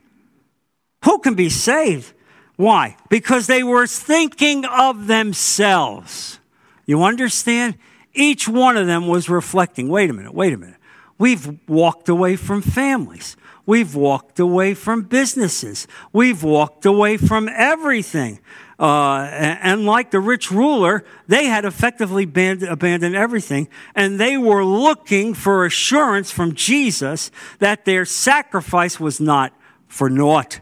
Who 1.05 1.19
can 1.19 1.35
be 1.35 1.49
saved? 1.49 2.13
Why? 2.57 2.97
Because 3.09 3.47
they 3.47 3.63
were 3.63 3.87
thinking 3.87 4.65
of 4.65 5.07
themselves. 5.07 6.39
You 6.85 7.03
understand? 7.03 7.77
Each 8.13 8.47
one 8.47 8.75
of 8.75 8.87
them 8.87 9.07
was 9.07 9.29
reflecting 9.29 9.87
wait 9.87 10.09
a 10.09 10.13
minute, 10.13 10.33
wait 10.33 10.53
a 10.53 10.57
minute. 10.57 10.75
We've 11.17 11.57
walked 11.69 12.09
away 12.09 12.35
from 12.35 12.61
families. 12.61 13.37
We've 13.65 13.95
walked 13.95 14.39
away 14.39 14.73
from 14.73 15.03
businesses. 15.03 15.87
We've 16.11 16.43
walked 16.43 16.85
away 16.85 17.17
from 17.17 17.47
everything. 17.47 18.39
Uh, 18.81 19.27
and 19.61 19.85
like 19.85 20.09
the 20.09 20.19
rich 20.19 20.49
ruler, 20.49 21.05
they 21.27 21.45
had 21.45 21.65
effectively 21.65 22.23
abandoned 22.23 23.15
everything, 23.15 23.69
and 23.93 24.19
they 24.19 24.39
were 24.39 24.65
looking 24.65 25.35
for 25.35 25.65
assurance 25.65 26.31
from 26.31 26.55
Jesus 26.55 27.29
that 27.59 27.85
their 27.85 28.05
sacrifice 28.05 28.99
was 28.99 29.21
not 29.21 29.53
for 29.87 30.09
naught. 30.09 30.61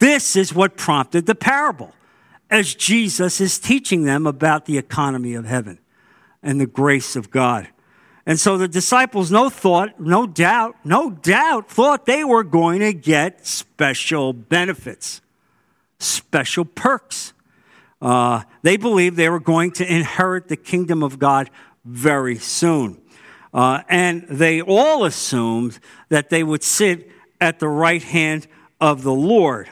This 0.00 0.34
is 0.34 0.52
what 0.52 0.76
prompted 0.76 1.26
the 1.26 1.36
parable, 1.36 1.92
as 2.50 2.74
Jesus 2.74 3.40
is 3.40 3.60
teaching 3.60 4.02
them 4.02 4.26
about 4.26 4.64
the 4.64 4.76
economy 4.76 5.34
of 5.34 5.44
heaven 5.44 5.78
and 6.42 6.60
the 6.60 6.66
grace 6.66 7.14
of 7.14 7.30
God. 7.30 7.68
And 8.26 8.40
so 8.40 8.58
the 8.58 8.66
disciples, 8.66 9.30
no 9.30 9.50
thought, 9.50 10.00
no 10.00 10.26
doubt, 10.26 10.74
no 10.82 11.10
doubt, 11.10 11.70
thought 11.70 12.06
they 12.06 12.24
were 12.24 12.42
going 12.42 12.80
to 12.80 12.92
get 12.92 13.46
special 13.46 14.32
benefits, 14.32 15.20
special 16.00 16.64
perks. 16.64 17.34
Uh, 18.00 18.42
they 18.62 18.76
believed 18.76 19.16
they 19.16 19.28
were 19.28 19.40
going 19.40 19.72
to 19.72 19.90
inherit 19.90 20.48
the 20.48 20.56
kingdom 20.56 21.02
of 21.02 21.18
God 21.18 21.50
very 21.84 22.36
soon. 22.36 23.00
Uh, 23.54 23.82
and 23.88 24.26
they 24.28 24.60
all 24.60 25.04
assumed 25.04 25.78
that 26.10 26.28
they 26.28 26.42
would 26.42 26.62
sit 26.62 27.10
at 27.40 27.58
the 27.58 27.68
right 27.68 28.02
hand 28.02 28.46
of 28.80 29.02
the 29.02 29.12
Lord. 29.12 29.70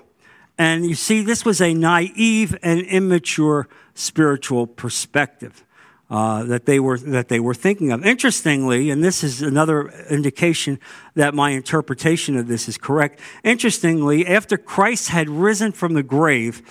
And 0.56 0.86
you 0.86 0.94
see, 0.94 1.22
this 1.22 1.44
was 1.44 1.60
a 1.60 1.74
naive 1.74 2.56
and 2.62 2.80
immature 2.80 3.68
spiritual 3.94 4.66
perspective 4.66 5.64
uh, 6.10 6.42
that 6.44 6.66
they 6.66 6.78
were 6.78 6.98
that 6.98 7.28
they 7.28 7.40
were 7.40 7.54
thinking 7.54 7.90
of. 7.90 8.04
Interestingly, 8.04 8.90
and 8.90 9.02
this 9.02 9.24
is 9.24 9.40
another 9.42 9.88
indication 10.10 10.78
that 11.14 11.34
my 11.34 11.50
interpretation 11.50 12.36
of 12.36 12.46
this 12.46 12.68
is 12.68 12.76
correct. 12.76 13.20
Interestingly, 13.42 14.26
after 14.26 14.56
Christ 14.56 15.08
had 15.08 15.30
risen 15.30 15.72
from 15.72 15.94
the 15.94 16.02
grave, 16.02 16.62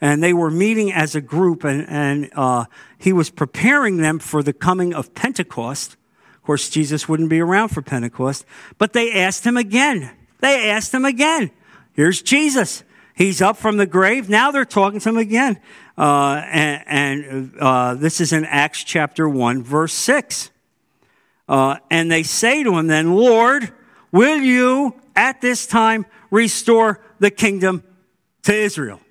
and 0.00 0.22
they 0.22 0.32
were 0.32 0.50
meeting 0.50 0.92
as 0.92 1.14
a 1.14 1.20
group, 1.20 1.64
and 1.64 1.88
and 1.88 2.30
uh, 2.34 2.64
he 2.98 3.12
was 3.12 3.30
preparing 3.30 3.98
them 3.98 4.18
for 4.18 4.42
the 4.42 4.52
coming 4.52 4.92
of 4.92 5.14
Pentecost. 5.14 5.96
Of 6.34 6.42
course, 6.42 6.68
Jesus 6.68 7.08
wouldn't 7.08 7.30
be 7.30 7.40
around 7.40 7.68
for 7.68 7.82
Pentecost, 7.82 8.44
but 8.76 8.92
they 8.92 9.12
asked 9.12 9.44
him 9.44 9.56
again. 9.56 10.10
They 10.40 10.68
asked 10.68 10.92
him 10.92 11.04
again. 11.04 11.50
Here's 11.92 12.22
Jesus. 12.22 12.82
He's 13.20 13.42
up 13.42 13.58
from 13.58 13.76
the 13.76 13.84
grave. 13.84 14.30
Now 14.30 14.50
they're 14.50 14.64
talking 14.64 14.98
to 14.98 15.08
him 15.10 15.18
again. 15.18 15.60
Uh, 15.98 16.40
and, 16.46 16.84
and 16.86 17.52
uh, 17.60 17.94
this 17.94 18.18
is 18.18 18.32
in 18.32 18.46
Acts 18.46 18.82
chapter 18.82 19.28
1, 19.28 19.62
verse 19.62 19.92
6. 19.92 20.48
Uh, 21.46 21.76
and 21.90 22.10
they 22.10 22.22
say 22.22 22.64
to 22.64 22.78
him 22.78 22.86
then, 22.86 23.14
Lord, 23.14 23.74
will 24.10 24.38
you 24.38 24.98
at 25.14 25.42
this 25.42 25.66
time 25.66 26.06
restore 26.30 27.04
the 27.18 27.30
kingdom 27.30 27.84
to 28.44 28.54
Israel? 28.54 29.02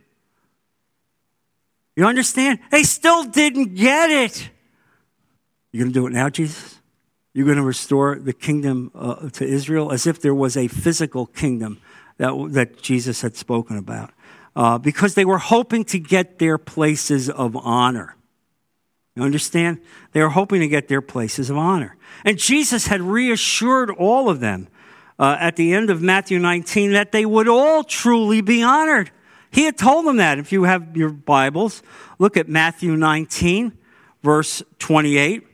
You 1.95 2.05
understand? 2.05 2.61
They 2.71 2.81
still 2.81 3.25
didn't 3.25 3.75
get 3.75 4.09
it. 4.09 4.49
You're 5.71 5.83
going 5.83 5.93
to 5.93 5.99
do 5.99 6.07
it 6.07 6.13
now, 6.13 6.29
Jesus? 6.29 6.79
You're 7.35 7.45
going 7.45 7.57
to 7.57 7.63
restore 7.63 8.17
the 8.17 8.33
kingdom 8.33 8.89
uh, 8.95 9.29
to 9.29 9.45
Israel 9.45 9.91
as 9.91 10.07
if 10.07 10.19
there 10.19 10.33
was 10.33 10.57
a 10.57 10.67
physical 10.67 11.27
kingdom 11.27 11.79
that, 12.19 12.33
that 12.51 12.81
Jesus 12.81 13.21
had 13.21 13.35
spoken 13.35 13.77
about. 13.77 14.11
Uh, 14.55 14.77
because 14.77 15.15
they 15.15 15.25
were 15.25 15.37
hoping 15.37 15.83
to 15.85 15.97
get 15.97 16.37
their 16.37 16.57
places 16.57 17.29
of 17.29 17.55
honor. 17.55 18.15
You 19.15 19.23
understand? 19.23 19.79
They 20.11 20.21
were 20.21 20.29
hoping 20.29 20.61
to 20.61 20.67
get 20.67 20.87
their 20.87 21.01
places 21.01 21.49
of 21.49 21.57
honor. 21.57 21.97
And 22.23 22.37
Jesus 22.37 22.87
had 22.87 23.01
reassured 23.01 23.89
all 23.89 24.29
of 24.29 24.39
them 24.39 24.67
uh, 25.17 25.37
at 25.39 25.55
the 25.55 25.73
end 25.73 25.89
of 25.89 26.01
Matthew 26.01 26.39
19 26.39 26.93
that 26.93 27.11
they 27.11 27.25
would 27.25 27.47
all 27.47 27.83
truly 27.83 28.41
be 28.41 28.63
honored. 28.63 29.11
He 29.51 29.65
had 29.65 29.77
told 29.77 30.05
them 30.05 30.17
that. 30.17 30.39
If 30.39 30.51
you 30.51 30.63
have 30.63 30.95
your 30.95 31.09
Bibles, 31.09 31.81
look 32.17 32.37
at 32.37 32.47
Matthew 32.47 32.95
19, 32.95 33.77
verse 34.23 34.63
28. 34.79 35.45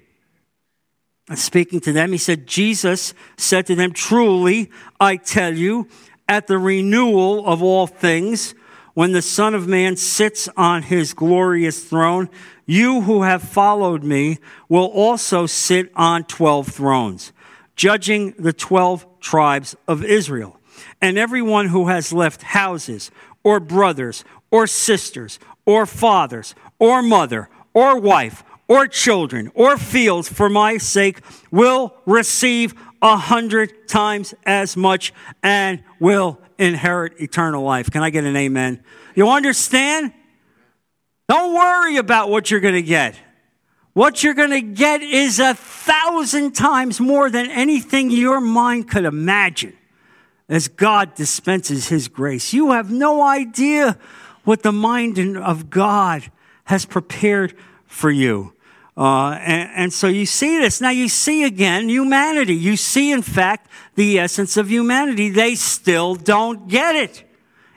speaking 1.36 1.80
to 1.82 1.93
them, 1.93 2.11
he 2.11 2.18
said, 2.18 2.45
Jesus 2.45 3.13
said 3.38 3.66
to 3.68 3.76
them, 3.76 3.93
Truly, 3.93 4.70
I 4.99 5.18
tell 5.18 5.53
you, 5.53 5.88
at 6.28 6.47
the 6.47 6.57
renewal 6.57 7.45
of 7.45 7.61
all 7.61 7.88
things, 7.88 8.55
when 8.93 9.11
the 9.11 9.21
Son 9.21 9.53
of 9.53 9.67
Man 9.67 9.97
sits 9.97 10.47
on 10.55 10.84
his 10.84 11.13
glorious 11.13 11.84
throne, 11.84 12.30
you 12.65 13.01
who 13.01 13.23
have 13.23 13.43
followed 13.43 14.03
me 14.03 14.39
will 14.69 14.86
also 14.86 15.45
sit 15.45 15.91
on 15.95 16.23
12 16.23 16.67
thrones, 16.69 17.34
judging 17.76 18.34
the 18.39 18.53
12 18.53 19.05
tribes 19.19 19.76
of 19.88 20.03
Israel. 20.03 20.59
And 21.01 21.17
everyone 21.17 21.67
who 21.67 21.88
has 21.89 22.13
left 22.13 22.41
houses, 22.41 23.11
or 23.43 23.59
brothers, 23.59 24.23
or 24.49 24.65
sisters, 24.65 25.39
or 25.65 25.86
fathers, 25.86 26.55
or 26.80 27.01
mother, 27.01 27.49
or 27.73 27.99
wife, 27.99 28.43
or 28.67 28.88
children, 28.88 29.51
or 29.53 29.78
fields 29.78 30.28
for 30.28 30.49
my 30.49 30.78
sake 30.78 31.19
will 31.51 31.93
receive 32.05 32.73
a 33.01 33.17
hundred 33.17 33.87
times 33.87 34.33
as 34.45 34.75
much 34.75 35.13
and 35.43 35.83
will 35.99 36.39
inherit 36.57 37.19
eternal 37.19 37.63
life. 37.63 37.91
Can 37.91 38.03
I 38.03 38.09
get 38.09 38.23
an 38.23 38.35
amen? 38.35 38.83
You 39.15 39.29
understand? 39.29 40.13
Don't 41.27 41.53
worry 41.53 41.97
about 41.97 42.29
what 42.29 42.51
you're 42.51 42.59
going 42.59 42.75
to 42.75 42.81
get. 42.81 43.15
What 43.93 44.23
you're 44.23 44.33
going 44.33 44.51
to 44.51 44.61
get 44.61 45.01
is 45.01 45.39
a 45.39 45.53
thousand 45.53 46.53
times 46.53 46.99
more 46.99 47.29
than 47.29 47.49
anything 47.49 48.11
your 48.11 48.41
mind 48.41 48.89
could 48.89 49.05
imagine 49.05 49.73
as 50.49 50.67
God 50.67 51.15
dispenses 51.15 51.87
His 51.87 52.07
grace. 52.07 52.53
You 52.53 52.71
have 52.71 52.91
no 52.91 53.23
idea 53.23 53.97
what 54.43 54.63
the 54.63 54.71
mind 54.71 55.17
of 55.37 55.69
God 55.69 56.29
has 56.65 56.85
prepared 56.85 57.55
for 57.87 58.11
you. 58.11 58.53
Uh, 58.97 59.31
and, 59.41 59.69
and, 59.75 59.93
so 59.93 60.07
you 60.07 60.25
see 60.25 60.57
this. 60.57 60.79
Now 60.79 60.89
you 60.89 61.09
see 61.09 61.43
again 61.43 61.89
humanity. 61.89 62.55
You 62.55 62.77
see, 62.77 63.11
in 63.11 63.21
fact, 63.21 63.69
the 63.95 64.19
essence 64.19 64.55
of 64.55 64.71
humanity. 64.71 65.29
They 65.29 65.55
still 65.55 66.15
don't 66.15 66.69
get 66.69 66.95
it. 66.95 67.23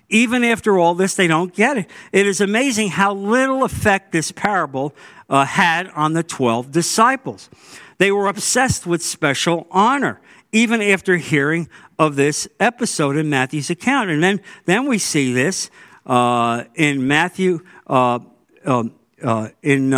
Even 0.08 0.44
after 0.44 0.78
all 0.78 0.94
this, 0.94 1.16
they 1.16 1.26
don't 1.26 1.52
get 1.52 1.76
it. 1.76 1.90
It 2.12 2.26
is 2.26 2.40
amazing 2.40 2.90
how 2.90 3.14
little 3.14 3.64
effect 3.64 4.12
this 4.12 4.30
parable 4.30 4.94
uh, 5.28 5.44
had 5.44 5.88
on 5.88 6.12
the 6.12 6.22
12 6.22 6.70
disciples. 6.70 7.50
They 7.98 8.12
were 8.12 8.28
obsessed 8.28 8.86
with 8.86 9.02
special 9.02 9.66
honor, 9.72 10.20
even 10.52 10.80
after 10.80 11.16
hearing 11.16 11.68
of 11.98 12.14
this 12.14 12.46
episode 12.60 13.16
in 13.16 13.28
Matthew's 13.28 13.70
account. 13.70 14.08
And 14.08 14.22
then, 14.22 14.40
then 14.66 14.86
we 14.86 14.98
see 14.98 15.32
this 15.32 15.68
uh, 16.06 16.64
in 16.76 17.08
Matthew, 17.08 17.60
uh, 17.88 18.20
um, 18.64 18.94
uh 19.20 19.48
in 19.62 19.92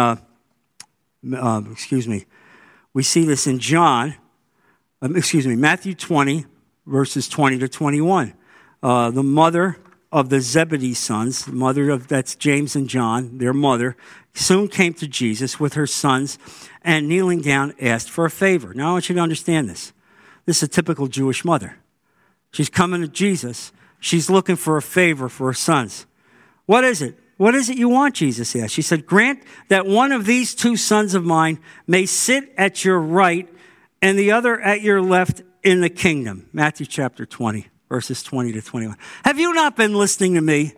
uh, 1.34 1.62
excuse 1.70 2.08
me, 2.08 2.26
we 2.92 3.02
see 3.02 3.24
this 3.24 3.46
in 3.46 3.58
John, 3.58 4.14
um, 5.02 5.16
excuse 5.16 5.46
me, 5.46 5.56
Matthew 5.56 5.94
20, 5.94 6.46
verses 6.86 7.28
20 7.28 7.58
to 7.58 7.68
21. 7.68 8.34
Uh, 8.82 9.10
the 9.10 9.22
mother 9.22 9.78
of 10.12 10.28
the 10.28 10.40
Zebedee 10.40 10.94
sons, 10.94 11.44
the 11.44 11.52
mother 11.52 11.90
of 11.90 12.08
that's 12.08 12.34
James 12.34 12.74
and 12.74 12.88
John, 12.88 13.38
their 13.38 13.52
mother, 13.52 13.96
soon 14.34 14.68
came 14.68 14.94
to 14.94 15.06
Jesus 15.06 15.60
with 15.60 15.74
her 15.74 15.86
sons 15.86 16.38
and 16.82 17.08
kneeling 17.08 17.40
down 17.40 17.74
asked 17.80 18.10
for 18.10 18.24
a 18.24 18.30
favor. 18.30 18.74
Now 18.74 18.90
I 18.90 18.92
want 18.92 19.08
you 19.08 19.14
to 19.14 19.20
understand 19.20 19.68
this. 19.68 19.92
This 20.46 20.58
is 20.58 20.62
a 20.64 20.68
typical 20.68 21.06
Jewish 21.06 21.44
mother. 21.44 21.76
She's 22.52 22.68
coming 22.68 23.02
to 23.02 23.08
Jesus. 23.08 23.72
She's 24.00 24.30
looking 24.30 24.56
for 24.56 24.76
a 24.76 24.82
favor 24.82 25.28
for 25.28 25.48
her 25.48 25.54
sons. 25.54 26.06
What 26.66 26.84
is 26.84 27.02
it? 27.02 27.18
What 27.40 27.54
is 27.54 27.70
it 27.70 27.78
you 27.78 27.88
want? 27.88 28.16
Jesus 28.16 28.54
asked. 28.54 28.74
She 28.74 28.82
said, 28.82 29.06
Grant 29.06 29.42
that 29.68 29.86
one 29.86 30.12
of 30.12 30.26
these 30.26 30.54
two 30.54 30.76
sons 30.76 31.14
of 31.14 31.24
mine 31.24 31.58
may 31.86 32.04
sit 32.04 32.52
at 32.58 32.84
your 32.84 33.00
right 33.00 33.48
and 34.02 34.18
the 34.18 34.32
other 34.32 34.60
at 34.60 34.82
your 34.82 35.00
left 35.00 35.40
in 35.62 35.80
the 35.80 35.88
kingdom. 35.88 36.50
Matthew 36.52 36.84
chapter 36.84 37.24
20, 37.24 37.66
verses 37.88 38.22
20 38.22 38.52
to 38.52 38.60
21. 38.60 38.94
Have 39.24 39.38
you 39.38 39.54
not 39.54 39.74
been 39.74 39.94
listening 39.94 40.34
to 40.34 40.42
me? 40.42 40.74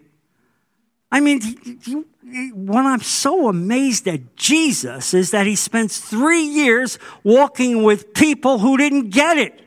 I 1.10 1.18
mean, 1.18 1.40
you, 1.82 2.06
what 2.54 2.86
I'm 2.86 3.00
so 3.00 3.48
amazed 3.48 4.06
at 4.06 4.36
Jesus 4.36 5.14
is 5.14 5.32
that 5.32 5.48
he 5.48 5.56
spends 5.56 5.98
three 5.98 6.44
years 6.44 6.96
walking 7.24 7.82
with 7.82 8.14
people 8.14 8.60
who 8.60 8.76
didn't 8.76 9.10
get 9.10 9.36
it. 9.36 9.60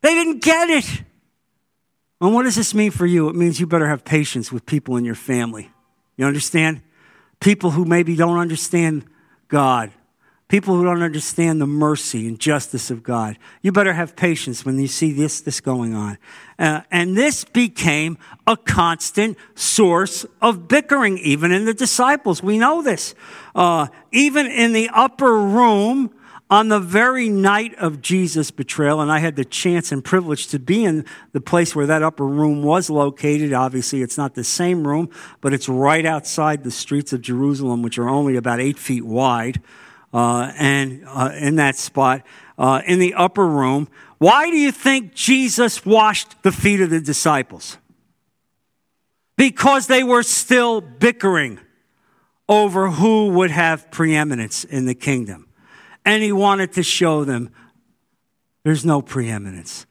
They 0.00 0.14
didn't 0.14 0.42
get 0.42 0.68
it. 0.68 1.02
And 2.20 2.32
what 2.32 2.44
does 2.44 2.54
this 2.54 2.74
mean 2.74 2.90
for 2.90 3.06
you? 3.06 3.28
It 3.28 3.36
means 3.36 3.60
you 3.60 3.66
better 3.66 3.88
have 3.88 4.04
patience 4.04 4.50
with 4.50 4.64
people 4.64 4.96
in 4.96 5.04
your 5.04 5.14
family. 5.14 5.70
You 6.16 6.24
understand? 6.26 6.80
People 7.40 7.72
who 7.72 7.84
maybe 7.84 8.16
don't 8.16 8.38
understand 8.38 9.04
God, 9.48 9.92
people 10.48 10.74
who 10.74 10.84
don't 10.84 11.02
understand 11.02 11.60
the 11.60 11.66
mercy 11.66 12.26
and 12.26 12.40
justice 12.40 12.90
of 12.90 13.02
God. 13.02 13.36
You 13.60 13.70
better 13.70 13.92
have 13.92 14.16
patience 14.16 14.64
when 14.64 14.78
you 14.78 14.86
see 14.86 15.12
this, 15.12 15.42
this 15.42 15.60
going 15.60 15.94
on. 15.94 16.16
Uh, 16.58 16.80
and 16.90 17.16
this 17.16 17.44
became 17.44 18.16
a 18.46 18.56
constant 18.56 19.36
source 19.54 20.24
of 20.40 20.68
bickering, 20.68 21.18
even 21.18 21.52
in 21.52 21.66
the 21.66 21.74
disciples. 21.74 22.42
We 22.42 22.58
know 22.58 22.80
this. 22.80 23.14
Uh, 23.54 23.88
even 24.10 24.46
in 24.46 24.72
the 24.72 24.88
upper 24.92 25.38
room, 25.38 26.14
on 26.48 26.68
the 26.68 26.78
very 26.78 27.28
night 27.28 27.74
of 27.74 28.00
Jesus' 28.00 28.52
betrayal, 28.52 29.00
and 29.00 29.10
I 29.10 29.18
had 29.18 29.34
the 29.34 29.44
chance 29.44 29.90
and 29.90 30.04
privilege 30.04 30.46
to 30.48 30.60
be 30.60 30.84
in 30.84 31.04
the 31.32 31.40
place 31.40 31.74
where 31.74 31.86
that 31.86 32.04
upper 32.04 32.26
room 32.26 32.62
was 32.62 32.88
located. 32.88 33.52
Obviously, 33.52 34.00
it's 34.02 34.16
not 34.16 34.34
the 34.34 34.44
same 34.44 34.86
room, 34.86 35.10
but 35.40 35.52
it's 35.52 35.68
right 35.68 36.06
outside 36.06 36.62
the 36.62 36.70
streets 36.70 37.12
of 37.12 37.20
Jerusalem, 37.20 37.82
which 37.82 37.98
are 37.98 38.08
only 38.08 38.36
about 38.36 38.60
eight 38.60 38.78
feet 38.78 39.04
wide. 39.04 39.60
Uh, 40.14 40.52
and 40.56 41.02
uh, 41.08 41.32
in 41.34 41.56
that 41.56 41.76
spot, 41.76 42.22
uh, 42.58 42.80
in 42.86 43.00
the 43.00 43.14
upper 43.14 43.46
room, 43.46 43.88
why 44.18 44.48
do 44.48 44.56
you 44.56 44.70
think 44.70 45.14
Jesus 45.14 45.84
washed 45.84 46.42
the 46.42 46.52
feet 46.52 46.80
of 46.80 46.90
the 46.90 47.00
disciples? 47.00 47.76
Because 49.36 49.88
they 49.88 50.04
were 50.04 50.22
still 50.22 50.80
bickering 50.80 51.58
over 52.48 52.90
who 52.90 53.30
would 53.30 53.50
have 53.50 53.90
preeminence 53.90 54.62
in 54.64 54.86
the 54.86 54.94
kingdom 54.94 55.45
and 56.06 56.22
he 56.22 56.32
wanted 56.32 56.72
to 56.74 56.82
show 56.84 57.24
them 57.24 57.50
there's 58.62 58.84
no 58.84 59.02
preeminence. 59.02 59.86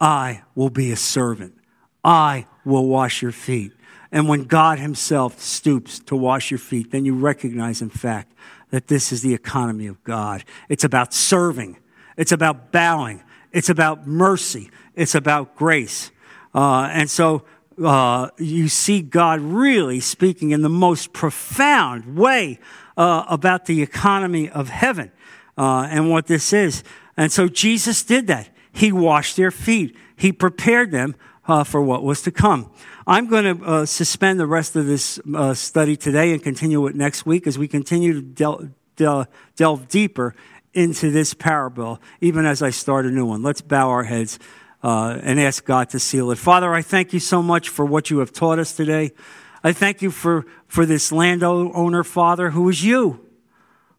I 0.00 0.42
will 0.54 0.70
be 0.70 0.92
a 0.92 0.96
servant. 0.96 1.54
I 2.02 2.46
will 2.64 2.86
wash 2.86 3.20
your 3.20 3.32
feet. 3.32 3.72
And 4.10 4.28
when 4.28 4.44
God 4.44 4.78
Himself 4.78 5.40
stoops 5.40 5.98
to 6.00 6.16
wash 6.16 6.50
your 6.50 6.58
feet, 6.58 6.92
then 6.92 7.04
you 7.04 7.14
recognize, 7.14 7.82
in 7.82 7.90
fact, 7.90 8.32
that 8.70 8.86
this 8.86 9.12
is 9.12 9.22
the 9.22 9.34
economy 9.34 9.86
of 9.86 10.02
God. 10.04 10.44
It's 10.68 10.84
about 10.84 11.12
serving, 11.12 11.78
it's 12.16 12.32
about 12.32 12.70
bowing, 12.70 13.22
it's 13.52 13.68
about 13.68 14.06
mercy, 14.06 14.70
it's 14.94 15.14
about 15.14 15.56
grace. 15.56 16.12
Uh, 16.54 16.88
and 16.92 17.10
so 17.10 17.44
uh, 17.82 18.28
you 18.38 18.68
see 18.68 19.02
God 19.02 19.40
really 19.40 19.98
speaking 19.98 20.50
in 20.50 20.62
the 20.62 20.68
most 20.68 21.12
profound 21.12 22.16
way 22.16 22.60
uh, 22.96 23.24
about 23.28 23.66
the 23.66 23.82
economy 23.82 24.48
of 24.48 24.68
heaven 24.68 25.10
uh, 25.56 25.88
and 25.90 26.10
what 26.10 26.26
this 26.26 26.52
is. 26.52 26.82
And 27.16 27.30
so 27.30 27.48
Jesus 27.48 28.02
did 28.02 28.26
that. 28.26 28.48
He 28.72 28.92
washed 28.92 29.36
their 29.36 29.50
feet. 29.50 29.96
He 30.16 30.32
prepared 30.32 30.90
them 30.90 31.14
uh, 31.46 31.64
for 31.64 31.80
what 31.82 32.02
was 32.02 32.22
to 32.22 32.30
come. 32.30 32.70
I'm 33.06 33.28
going 33.28 33.58
to 33.58 33.64
uh, 33.64 33.86
suspend 33.86 34.40
the 34.40 34.46
rest 34.46 34.76
of 34.76 34.86
this 34.86 35.20
uh, 35.34 35.54
study 35.54 35.96
today 35.96 36.32
and 36.32 36.42
continue 36.42 36.86
it 36.86 36.94
next 36.94 37.26
week 37.26 37.46
as 37.46 37.58
we 37.58 37.68
continue 37.68 38.14
to 38.14 38.22
del- 38.22 38.68
del- 38.96 39.26
delve 39.56 39.88
deeper 39.88 40.34
into 40.72 41.10
this 41.10 41.34
parable, 41.34 42.00
even 42.20 42.46
as 42.46 42.62
I 42.62 42.70
start 42.70 43.06
a 43.06 43.10
new 43.10 43.26
one. 43.26 43.42
Let's 43.42 43.60
bow 43.60 43.90
our 43.90 44.04
heads 44.04 44.38
uh, 44.82 45.18
and 45.22 45.38
ask 45.38 45.64
God 45.64 45.90
to 45.90 46.00
seal 46.00 46.30
it. 46.30 46.38
Father, 46.38 46.74
I 46.74 46.82
thank 46.82 47.12
you 47.12 47.20
so 47.20 47.42
much 47.42 47.68
for 47.68 47.84
what 47.84 48.10
you 48.10 48.18
have 48.18 48.32
taught 48.32 48.58
us 48.58 48.74
today. 48.74 49.12
I 49.62 49.72
thank 49.72 50.02
you 50.02 50.10
for, 50.10 50.46
for 50.66 50.84
this 50.84 51.12
landowner, 51.12 52.04
Father, 52.04 52.50
who 52.50 52.68
is 52.68 52.84
you 52.84 53.23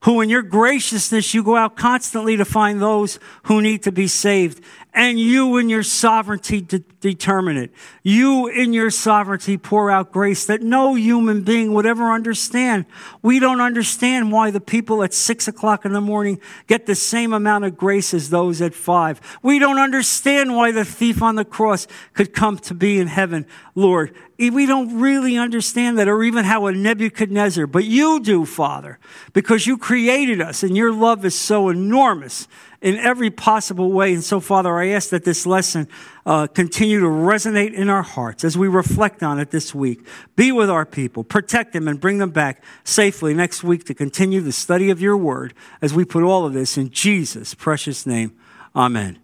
who 0.05 0.21
in 0.21 0.29
your 0.29 0.43
graciousness 0.43 1.33
you 1.33 1.43
go 1.43 1.55
out 1.55 1.75
constantly 1.75 2.37
to 2.37 2.45
find 2.45 2.79
those 2.79 3.19
who 3.43 3.59
need 3.59 3.83
to 3.83 3.91
be 3.91 4.07
saved 4.07 4.63
and 4.95 5.19
you 5.19 5.57
in 5.57 5.67
your 5.67 5.83
sovereignty 5.83 6.61
de- 6.61 6.79
determine 6.79 7.57
it. 7.57 7.71
You 8.01 8.47
in 8.47 8.71
your 8.71 8.89
sovereignty 8.89 9.57
pour 9.57 9.91
out 9.91 10.13
grace 10.13 10.45
that 10.45 10.61
no 10.61 10.95
human 10.95 11.43
being 11.43 11.73
would 11.73 11.85
ever 11.85 12.13
understand. 12.13 12.85
We 13.21 13.39
don't 13.39 13.59
understand 13.59 14.31
why 14.31 14.51
the 14.51 14.61
people 14.61 15.03
at 15.03 15.13
six 15.13 15.49
o'clock 15.49 15.83
in 15.83 15.91
the 15.91 15.99
morning 15.99 16.39
get 16.67 16.85
the 16.85 16.95
same 16.95 17.33
amount 17.33 17.65
of 17.65 17.77
grace 17.77 18.13
as 18.13 18.29
those 18.29 18.61
at 18.61 18.73
five. 18.73 19.19
We 19.43 19.59
don't 19.59 19.79
understand 19.79 20.55
why 20.55 20.71
the 20.71 20.85
thief 20.85 21.21
on 21.21 21.35
the 21.35 21.45
cross 21.45 21.87
could 22.13 22.33
come 22.33 22.57
to 22.59 22.73
be 22.73 22.97
in 22.97 23.07
heaven, 23.07 23.45
Lord. 23.75 24.15
We 24.39 24.65
don't 24.65 24.99
really 24.99 25.37
understand 25.37 25.99
that 25.99 26.07
or 26.07 26.23
even 26.23 26.45
how 26.45 26.67
a 26.67 26.71
Nebuchadnezzar, 26.71 27.67
but 27.67 27.83
you 27.83 28.21
do, 28.21 28.45
Father, 28.45 28.99
because 29.33 29.67
you 29.67 29.77
created 29.77 30.41
us 30.41 30.63
and 30.63 30.75
your 30.75 30.93
love 30.93 31.25
is 31.25 31.37
so 31.37 31.69
enormous 31.69 32.47
in 32.85 32.97
every 32.97 33.31
possible 33.31 33.91
way. 33.91 34.13
And 34.13 34.23
so, 34.23 34.39
Father, 34.39 34.77
I 34.77 34.89
ask 34.89 35.09
that 35.09 35.25
this 35.25 35.47
lesson 35.47 35.87
uh, 36.23 36.45
continue 36.45 36.99
to 36.99 37.07
resonate 37.07 37.73
in 37.73 37.89
our 37.89 38.03
hearts 38.03 38.43
as 38.43 38.55
we 38.55 38.67
reflect 38.67 39.23
on 39.23 39.39
it 39.39 39.49
this 39.49 39.73
week. 39.73 40.05
Be 40.35 40.51
with 40.51 40.69
our 40.69 40.85
people, 40.85 41.23
protect 41.23 41.73
them, 41.73 41.87
and 41.87 41.99
bring 41.99 42.19
them 42.19 42.29
back 42.29 42.63
safely 42.83 43.33
next 43.33 43.63
week 43.63 43.85
to 43.85 43.95
continue 43.95 44.39
the 44.39 44.51
study 44.51 44.91
of 44.91 45.01
your 45.01 45.17
word 45.17 45.55
as 45.81 45.95
we 45.95 46.05
put 46.05 46.21
all 46.21 46.45
of 46.45 46.53
this 46.53 46.77
in 46.77 46.91
Jesus' 46.91 47.55
precious 47.55 48.05
name. 48.05 48.35
Amen. 48.75 49.17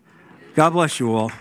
God 0.56 0.72
bless 0.72 1.00
you 1.00 1.14
all. 1.14 1.32